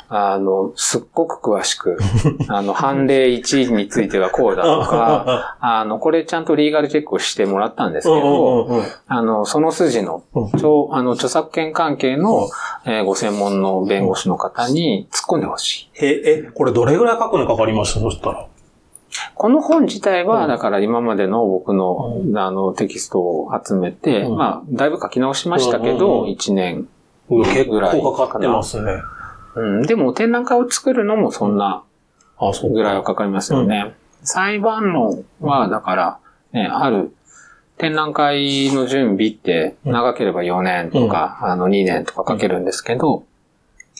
[0.07, 1.97] あの、すっごく詳しく、
[2.47, 8.67] あの、判例1についてはこうだとか、 あの、これちゃんとリーガルチェックをしてもらったんですけうんど。
[9.07, 10.21] あの、その筋の、
[10.91, 12.47] あの、著作権関係の、
[12.85, 15.89] えーご専門の弁護士の方に突っ込んでほしい。
[16.05, 17.99] え、え、これどれぐらい書くのかかりました？
[17.99, 18.45] そしたら。
[19.33, 26.87] この本自体は、うんだから今までの僕の、うあの、テキストを集めて、うんまあ、だいぶ書き直しましたけど、うん1年。
[27.27, 28.91] 結ぐらい構かかってますね。
[29.55, 31.83] うん、でも展覧会を作るのもそんな
[32.71, 33.93] ぐらいはかかりますよね。
[34.23, 36.19] 裁判論は、だから、
[36.51, 37.13] ね、ある、
[37.77, 43.23] 展覧会の準備って長ければ4年とか、あの2年とかかけるんですけど、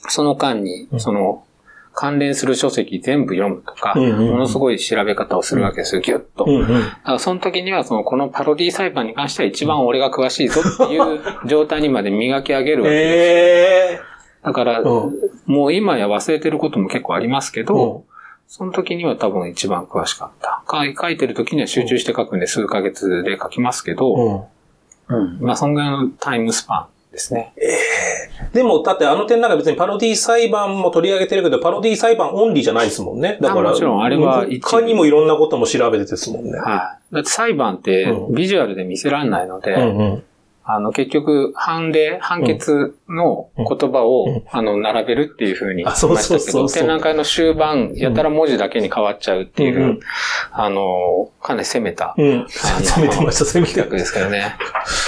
[0.08, 0.99] その間にう、ん。
[0.99, 1.43] その、
[1.97, 6.45] 関連する書籍全部読むとか、ものすごい調べ方をするわけですよ、ぎゅっと。
[7.20, 14.01] その時には、その、このパロディ裁判に関しては一番俺が詳しいぞっていう状態にまで磨き上げるわけです。
[14.12, 14.14] え
[14.46, 15.16] だから、うん
[15.46, 18.04] もう今や忘れてることも結構ありますけえど、
[18.48, 20.64] その時には多分一番詳しかった。
[20.70, 24.50] 書い書いてる時には集中して書くんで数ヶ月で書きますけうど、
[25.10, 25.16] ん。
[25.16, 25.38] うん。
[25.39, 27.54] まあ、そんぐらいのタイムスパンですね。
[28.54, 33.38] でも、だってあの点なんか別にパロディ裁判も取り上げてるけど、パロディ裁判オンリーじゃないですもんね。
[33.41, 36.58] だから、あもちろんあれは一他にもいろんなことも調べてですもんね。
[36.58, 37.16] はい。
[37.16, 40.24] だって裁判ってうんビジュアルで見せられないので、うんうん。
[40.68, 44.43] あの、結局、判例、判決の言葉を、うん。
[44.51, 46.39] あの、並べるっていうふうに言いあましたけそうそう。
[46.39, 49.84] そうど、展覧会の終盤、やたら文字だけに変わっちゃうっていう、うん。
[49.84, 49.99] うん
[50.51, 52.47] あの、かなり攻めたうん。
[52.47, 53.84] 攻めてました、攻めて。
[53.84, 54.55] ですけどね。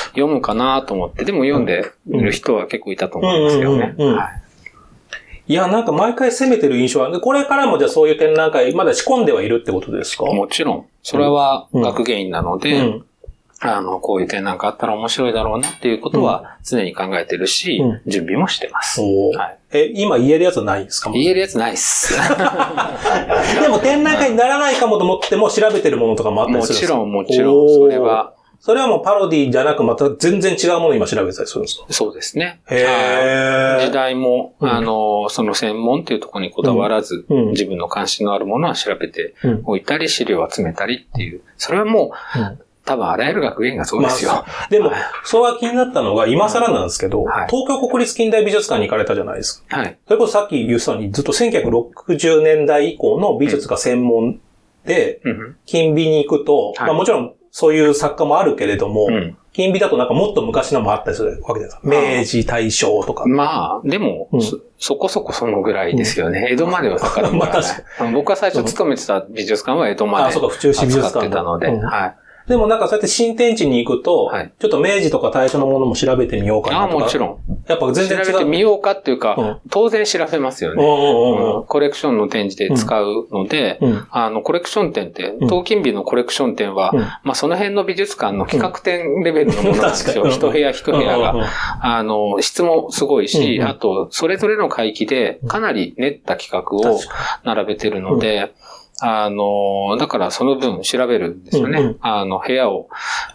[0.09, 3.95] 読むかなと思って、でも読んでる人は結構いたと思いますけどね。
[5.47, 5.53] い。
[5.53, 10.25] いや、なんか毎回攻めてる印象は、でこれからもじゃあそういう展覧会、まだ仕込んではいるってことですか？
[10.25, 13.03] もちろん、それは学芸員なのうで、ん。
[13.61, 18.01] あの、こういう点なんかあったら面白いだろうなっていうことは常に考えてるし、うん。
[18.05, 19.01] 準備もしてます。
[19.01, 19.57] はい。
[19.71, 21.11] え、今言えるやつはないんですか？
[21.11, 22.13] 言えるやつないっす。
[23.61, 31.85] でも展覧会にならないかもと思っても調べてるものとかもあったりもするんですかちろん、もちろん、それは、それはもうパロディじゃなくまた全然違うものを今調べてたりするんですか？
[31.89, 32.59] そうですね。
[32.69, 34.69] へ時代も、うん。
[34.71, 37.37] あの、その専門っていうところにこだわらず、うん。
[37.37, 37.49] うん。
[37.51, 39.61] 自分の関心のあるものは調べてうん。
[39.65, 41.41] おいたり、資料を集めたりっていう。
[41.57, 44.31] それはもう、うん多分あらゆる学芸員がそうですよ。
[44.31, 44.91] までも、
[45.23, 49.77] それは気になったのが、今更なんですけど、はい東京国立近代美術館に行かれたじゃないですか。
[49.77, 49.97] はい。
[50.07, 54.39] それこそさっき言ってたように、ずっと1960年代以降の美術が専門
[54.85, 61.81] で、うん金美に行くと、はいまあもちろんそういう作家もあるけれども、うん金美だとなんかもっと昔のもあったりするわけですか。
[61.83, 63.25] 明治、大正とか。
[63.25, 66.49] まあ、でも、うんそ、そこそこそのぐらいですよね。
[66.51, 67.39] 江戸までは遡らない。
[67.41, 67.65] まあ確
[68.03, 72.15] うん僕は最初勤めてた美術館は江戸まであそうか府中市美術扱館ってたので、うんはい。
[72.47, 77.03] でもなんかそうやって新天地に行くと、はいちょっと明治とか大正のものも調べてみようかああ、なとか。
[77.05, 77.39] もちろん。
[77.67, 78.25] やっぱ全然違う。
[78.25, 80.83] 調べてみようかっていうか、うん当然調べますよね。
[80.83, 83.91] うんコレクションの展示で使うので、うん。
[83.91, 84.07] うん。
[84.11, 90.25] あの、コレクション展って、ん東金美のコレクション展は、うんまあ、その辺の美術館の企画展レベルのものなんですよ。
[90.31, 91.35] 一部屋一部屋が。
[91.81, 96.99] あの、質もすごいし、あと、それぞれの回帰で、かなり練った企画を
[97.43, 98.53] 並べてるので、
[98.99, 101.79] あの、だからその分調べるんですよね。
[101.79, 102.89] うんうんあの、部屋を、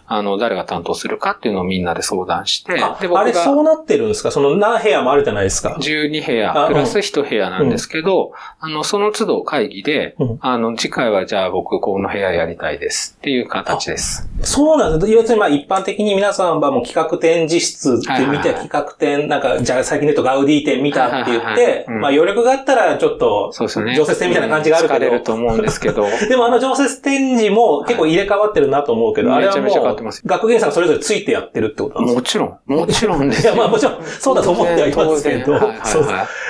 [0.07, 4.31] あの、誰が担当するかっていうのをみんなで相談して、ああれそがうなってるんですか？
[4.31, 14.29] その何部屋もあるじゃないですか？12部あ屋、プラス1部屋なんですけど、あの、その都度会議で、うんあの、次回はじゃあ僕この部屋やりたいですっていう形です。
[14.43, 15.11] そうなんです。
[15.11, 23.95] 要するにまあ一般的に皆さんはもう企画展示室って見て企画展、なんか、じゃあ最近で言うとガウディ展見たって言って、まあ余力があったらちょっと、そうですよね。
[23.95, 24.99] 常設展みたいな感じがあるけど。
[24.99, 29.37] 疲れると思うんですけど、でもあの常設展示も結構入れ替わってるなと思うけど、はい。
[29.37, 32.19] あれはもう学芸員さんがそれぞれついてやってるってことなんですか？
[32.19, 36.07] もちろん、もちろんですいや、まあもちろん、そうだと思ってはいますけど、そう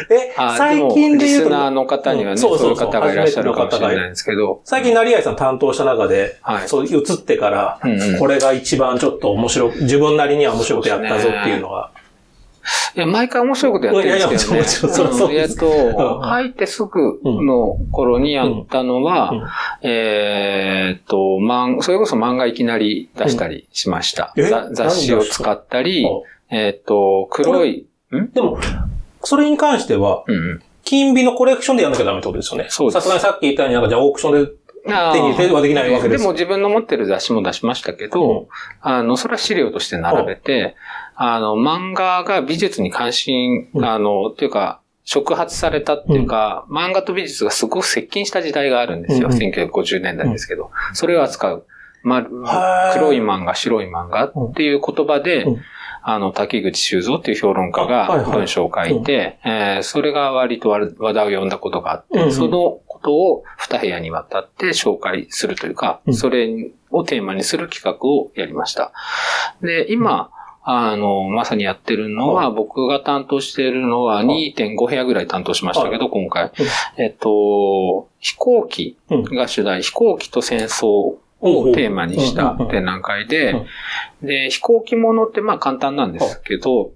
[0.09, 2.37] え、あ最近で言うリスと、ナーの方にはね、うん。
[2.37, 2.87] そうそうそう。
[2.87, 6.67] いう方がいらっしゃるかもしれないんですけど、最近、成合さん担当した中で、はい。
[6.67, 8.19] そう、移ってから、うんうん。
[8.19, 11.91] これが一番ちょっと面白い、自分なりには面白いことやったぞっていうのが。
[12.95, 14.45] いや、毎回面白いことやってるんです
[14.79, 15.33] けどね。
[15.33, 19.37] いやいやそうえっと、入ってすぐの頃にやったのは、うん。
[19.39, 19.47] うん。
[19.81, 24.33] えーっと、漫それこそ漫画いきなり出したりしました。
[24.37, 24.73] うん。
[24.73, 26.09] 雑誌を使ったり、あ。
[26.55, 28.31] えーっと、黒い、ん？
[28.31, 28.59] でも、
[29.23, 30.61] それに関しては、うんうん。
[30.85, 32.67] 金美のコレクションでやんなきゃダメってことですよね。
[32.69, 32.93] そうです。
[32.95, 34.51] さすがにさっき言ったように、なんかじゃあオークションで
[34.85, 36.21] 手に入れてはできないわけです。
[36.21, 38.47] でも自分の持ってる雑誌も出しましたけど、うん。
[38.81, 40.75] あの、それは資料として並べて、
[41.15, 43.85] あの、漫画が美術に関心、うん。
[43.85, 49.27] あの、っていうか、触発されたっていうか、漫画と美術がすごく接近した時代があるんですよ。
[49.27, 49.39] うんうん。
[49.39, 50.71] 1950年代ですけど。
[50.93, 51.65] それを扱う。
[52.03, 52.21] ま
[52.93, 55.61] 黒い漫画、白い漫画っていう言葉で、うん。
[56.05, 66.13] あの、滝口修造っていう評論家が文章を書いて、えーそれが割と話話題を呼んだことがあって、そのことを二部屋にわたって紹介するというか、うん。
[66.13, 68.93] それをテーマにする企画をやりました。
[69.61, 70.31] で、今、
[70.63, 76.51] あの、まさにやってるのは、僕が担当しているのは2.5部屋ぐらい担当しましたけど、今回。
[76.97, 81.19] えっと、飛行機が主題、飛行機と戦争を
[81.73, 83.65] テーマにした展覧会で、
[84.21, 86.91] で、飛行機ものってまあ簡単なんですけど、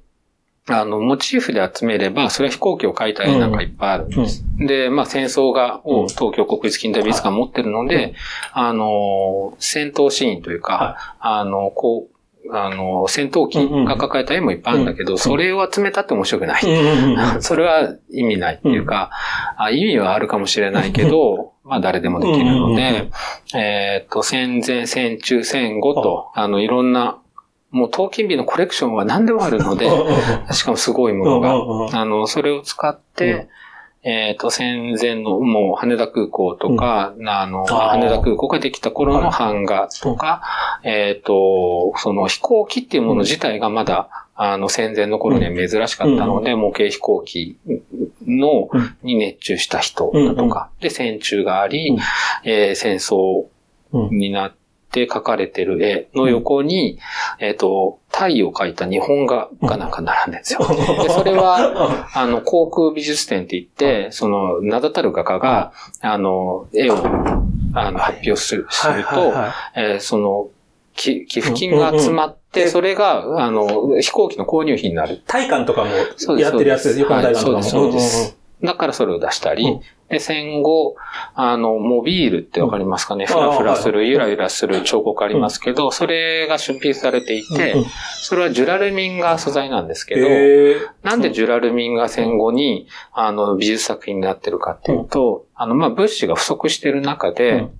[0.69, 4.43] あの、モチーフで集めれば、それは飛行機を描いた絵なんかいっぱいあるんです。
[4.57, 5.95] で、まあ戦争が、うん。
[6.03, 8.15] を東京国立近代美術館持ってるので、
[8.51, 12.17] あの、戦闘シーンというか、あの、こう、
[12.51, 16.61] あの、戦闘機が抱えた絵もいっぱいあるんだけど、それを集めたって面白くない。
[17.41, 19.11] それは意味ないっていうか、
[19.57, 23.09] あ意味はあるかもしれないけど、 まあ誰でもできるので、
[23.55, 27.17] えっと、戦前、戦中、戦後と、あの、いろんな、
[27.71, 29.89] もう東金美のコレクションは何でもあるので、
[30.53, 33.49] しかもすごいものが、あの、それを使って、
[34.03, 40.43] えっ、と、戦前の、もう羽田空港とか、あの、羽田空港ができた頃の版画とか、
[40.83, 47.57] えっ、と、その飛行機っていうもの自体がまだ、あの、戦前の頃には珍しかったので、模型飛行機
[48.25, 48.69] の、
[49.01, 51.99] に熱中した人だとか、で、戦中があり、うん。
[52.49, 53.45] えー戦争
[54.11, 54.53] になっ
[54.89, 56.99] て描かれてる絵の横に、
[57.39, 60.59] えっ、と、タイを描いた日本画がなんか並んでるんですよ。
[61.03, 66.97] で、それは、あの、航空美術展って言って、その、名だたる画家が、あの、絵を、
[67.73, 69.33] あの、発表する、すると、
[69.75, 70.49] えーその、
[70.95, 75.21] き寄付金が集まって、それが、あの、飛行機の購入費になる。
[75.27, 75.91] 体感とかも
[76.37, 76.99] やってるやつです。
[76.99, 77.57] 横の体感とかも。
[77.57, 78.37] はいそうですそうです。
[78.63, 80.95] だからそれを出したり、うんで、戦後、
[81.35, 83.33] あの、モビールってわかりますかね、うん。
[83.33, 84.09] ふらふらする、あはい。
[84.09, 87.85] ゆらゆらする彫刻ありますけど、それが出品されていて、うん
[88.19, 90.27] それはジュラルミンが素材なんですけど、
[91.01, 97.79] なんでジュラルミンが戦後に、あの、美術作品になってるかっていうと、あの、まあ、物資が不足してる中で、うん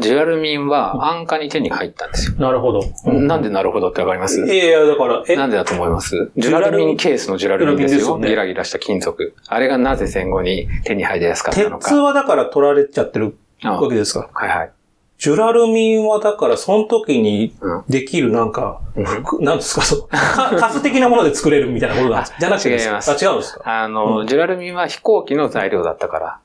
[0.00, 2.36] ジュラルミンは安価に手に入ったんですよ。
[2.38, 2.80] なるほど。
[3.06, 4.40] なんでなるほどってわかります？
[4.44, 6.30] いやいや、だから、え、なんでだと思います？
[6.36, 8.18] ジュラルミンケースのジュラルミンですよ。
[8.18, 9.34] ギラギラした金属。
[9.46, 12.02] あれがなぜ戦後に手に入りやすかったの鉄か。
[12.02, 14.28] はだから取られちゃってるあわけですか？
[14.32, 14.72] はいはい。
[15.18, 17.84] ジュラルミンはだから、その時にうん。
[17.90, 19.04] できるなんか、うん。
[19.04, 20.16] 服なんですか、そう、か
[20.58, 23.82] カス的なもので作れるみたいなことなんです じゃなくて違いますあ、違うんですか？
[23.82, 26.38] あの、うんジュラルミンは飛行機の材料だったから。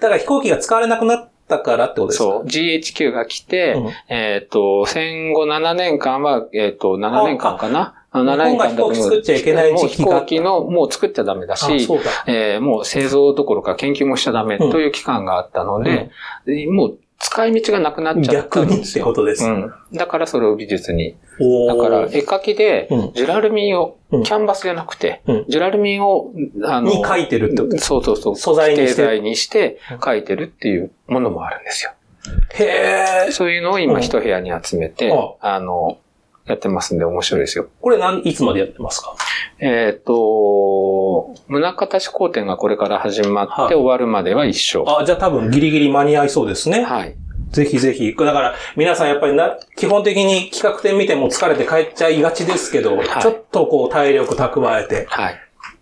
[0.00, 2.24] だから飛行機が使われなくなったからってことですか？
[2.24, 2.44] そう。
[2.46, 7.94] GHQ が来て、うんえっ、と、戦後7年間は、えっ、と、7年間かな？
[8.10, 12.10] あの ?7 年間だ日本が飛行機作っちゃいけないもう飛時期が行機の、もう作っちゃダメだあ、し、そうだ。
[12.26, 16.10] えーもう製造どころか研究もしちゃダメという期間があったので、
[16.70, 19.04] もう使い道がなくなっちゃった逆にってんですよ。
[19.04, 19.44] ことです。
[19.44, 19.72] うん。
[19.92, 21.16] だからそれを美術に。
[21.68, 26.32] だから絵描きでうん、ジュラルミンを、うんキャンバスじゃなくて、うんジュラルミンを、
[26.64, 27.78] あの、に書いてるってこと？
[27.78, 28.36] そうそうそう。
[28.36, 28.96] 素材にして？
[28.96, 31.92] 定材にして描いてるっていうものもあるんですよ。
[32.54, 33.32] へえ。
[33.32, 35.98] そういうのを今一部屋に集めて、うんあの、
[36.48, 37.68] やってますんで面白いですよ。
[37.80, 39.14] これ何、いつまでやってますか？
[39.60, 44.84] えっ、と、宗像志向展がこれから始まってはい終わるまでは一緒。
[45.00, 46.82] あ、じゃあ多分ギリギリ間に合いそうですね。
[46.82, 47.16] はい。
[47.50, 48.14] ぜひぜひ。
[48.14, 55.40] だから、皆さんやっぱりな、基本的に企画展見ても疲れて帰っちゃいがちですけど、いちょっとこう体力蓄えて、はい。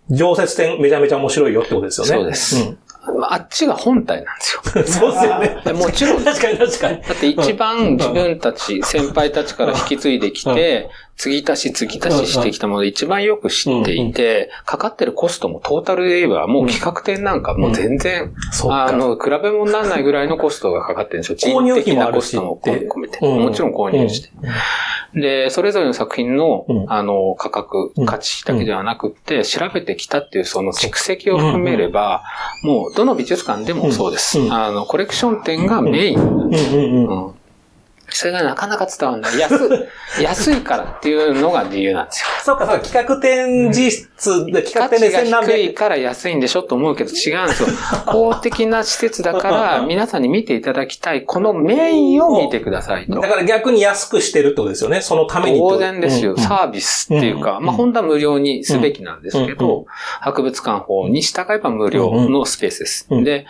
[0.09, 2.13] 常設展めちゃめちゃ面白いよってことですよね。
[2.13, 2.77] そうですんま
[3.23, 4.61] ああっちが本体なんですよ。
[4.85, 5.61] そうですよね。
[5.63, 7.01] でもちろん確かに確かに。
[7.01, 18.33] だって一番自分たち、先輩たちから引き継いできて、継ぎ足し継ぎ足ししてきたもので一番よく知っていて、かかってるコストもトータルで言えばもう企画展なんかもう全然。
[18.69, 21.37] あの、比べ物にならないぐらいのコストがかかってるんですよ。
[21.41, 23.19] 人的なコストも込めて。
[23.21, 24.29] うんもちろん購入して。
[25.15, 32.23] で、それぞれの作品のうん、あの、価格うん、価値だけではなくって、調べてきたっていうその蓄積を含めれば、
[32.63, 34.39] もうどの美術館でもそうです。
[34.39, 34.53] うん。
[34.53, 36.19] あの、コレクション展がメイン。
[36.19, 36.25] うん。
[36.25, 36.51] うん。
[36.51, 37.27] うん。
[37.27, 37.33] うん
[38.17, 39.39] それがなかなか伝わらない。
[39.39, 39.59] 安い、
[40.23, 42.27] 安いからっていうのが理由なんですよ。
[42.43, 45.51] そうか、そうか、企画展実質で、企画価展で千何百。
[45.53, 47.69] 低いから安いんでしょと思うけど違うんですよ。
[48.07, 53.27] 公的な施設だから皆さんに見ていただきたい、このメインを見てくださいとだ。
[53.27, 55.01] から逆に安くしてるってことですよね。
[55.01, 55.69] そのためにと。
[55.69, 56.31] 当然ですよ。
[56.31, 59.85] うんうんサービスっていうか、うんまあ本当は無料にすべきなんですけうんうんど、
[60.21, 63.07] 博物館法に従えば無料のスペースです。
[63.09, 63.45] うんで、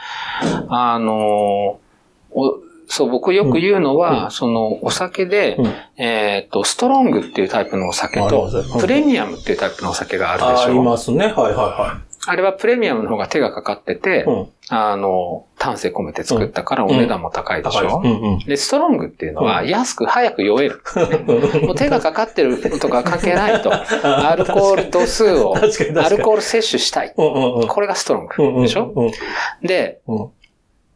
[0.70, 1.88] あのー
[2.32, 5.74] おそう、僕よく言うのは、うんその、お酒で、うん
[6.04, 10.84] えっ、と、ストロングっていうタイプのお酒とプレミアムっていうタイプのお酒があるであありしょ。
[10.84, 11.26] ますね。
[11.28, 14.26] はいはいはあれはプレミアムの方が手がかかってて。
[14.70, 18.02] あの、丹精込めて作ったからお値段も高いでしょ。
[18.04, 18.40] うんうん。
[18.40, 20.82] で、ストロングっていうのは安く早く酔える。
[21.66, 23.72] もう手がかかってるとか関係ないと。
[24.04, 25.62] アルコール度数を、ア
[26.10, 27.14] ルコール摂取したい。
[27.16, 29.12] これがストロングでしょうん
[29.66, 30.30] で、うん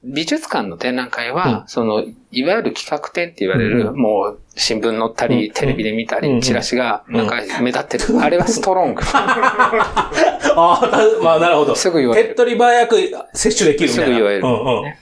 [0.04, 8.20] 美術館の展覧会うんは、その、いわゆる企画展って言われる、うもう、新聞載ったり、うんテレビで見たうんり、チラシが、なんか目立ってる。
[8.20, 9.02] あれはストロング。
[9.06, 11.76] ああ、たまあなるほど。
[11.76, 12.28] すぐ言われる。
[12.30, 12.96] 手っ取り早く
[13.34, 14.10] 摂取できるみたいな。
[14.10, 14.84] すぐ言われるうんうん。
[14.84, 15.00] ね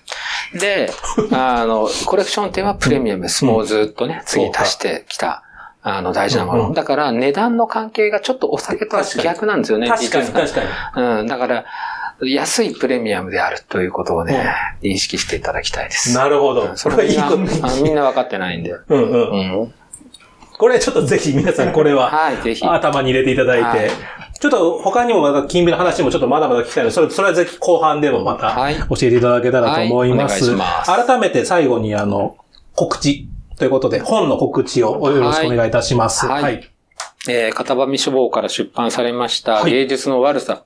[0.54, 0.90] で、
[1.32, 3.46] あの、コレクション展はプレミアムです。
[3.46, 5.44] もうずっとね、次足してきた。
[5.82, 6.74] あの、大事なもうんうんの。
[6.74, 9.88] だから、値段の関係がちょっとお酒とは逆なんですよね。
[9.88, 11.20] 確かに確かに。
[11.20, 11.66] うん、だから、
[12.22, 16.14] 安いプレミアムであるということをね、認識していただきたいです。
[16.14, 16.76] なるほど。
[16.76, 18.72] そこれいいれみんなことあみんな分かってないんで。
[18.72, 19.62] うんうん。
[19.62, 19.74] うん。
[20.58, 22.66] これちょっとぜひ皆さんこれは はい、ぜひ。
[22.66, 23.92] 頭に入れていただいはいて。
[24.42, 30.50] ちょっと他にもまた金美の話もちょっとまだまだ聞きたいので、それ、それはぜひ後半でもまたはい教えていただけたらと思います。
[30.50, 32.36] はいます改めて最後にあの、
[32.76, 36.26] 告知ということで、本の告知をよろしくお願いいたします。
[36.26, 36.70] はいはい。
[37.28, 40.64] えー、片場書房から出版されました、はい芸術の悪さ、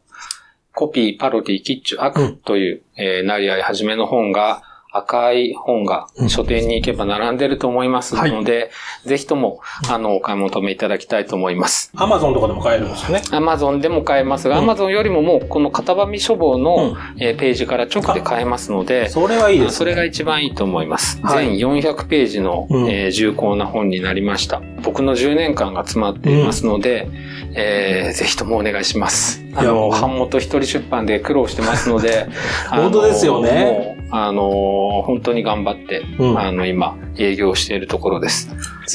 [0.74, 2.06] コピー、パロディ、キッチュ、うん。
[2.06, 4.64] 悪という、えー、なりあいはじめの本が、
[4.96, 8.70] 赤い本がうん書店に行けば並んでると思いますので、
[9.06, 11.92] ぜひとも、あの、お買い求めいただきたいと思います。
[11.96, 13.22] アマゾンとかでも買えるんですよね。
[13.32, 21.20] アマゾンでも買えますが、うんアマゾンよりももう、この片場書房の、うんえーページから直で買えますので、それはいいです、それが一番いいと思います。
[21.24, 24.62] はい全400ページの、うんえー重厚な本になりました。
[24.84, 27.08] 僕の10年間が詰まっていますので、
[27.56, 29.44] えーぜひともお願いします。
[29.56, 32.28] あの、いやもう版元一人出版で苦労してますので、
[32.70, 33.98] 本当ですよね。
[34.16, 38.48] あの、本当に頑張って、うんあの、今、営業しているところです。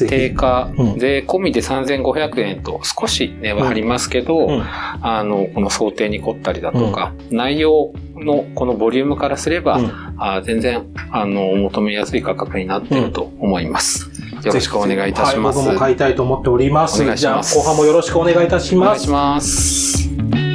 [0.07, 14.09] 定価、うん税込みで3500円と少し値は張りますけど、うんあの、この想定に凝ったりだとか、内容のこのボリュームからすれば、うんあ全然、あの、お求めやすい価格になっていると思います。
[14.45, 15.59] よろしくお願いいたします。
[15.59, 17.03] はい、僕も買いたいと思っております。
[17.03, 19.41] お願いしますじゃあ、後半もよろしくお願いいたしますお願いし。
[19.41, 20.48] ます。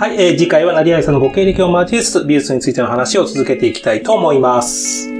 [0.00, 5.19] はい、えー次回は成合さんのご経歴を交えつつ、美術についての話を続けていきたいと思います。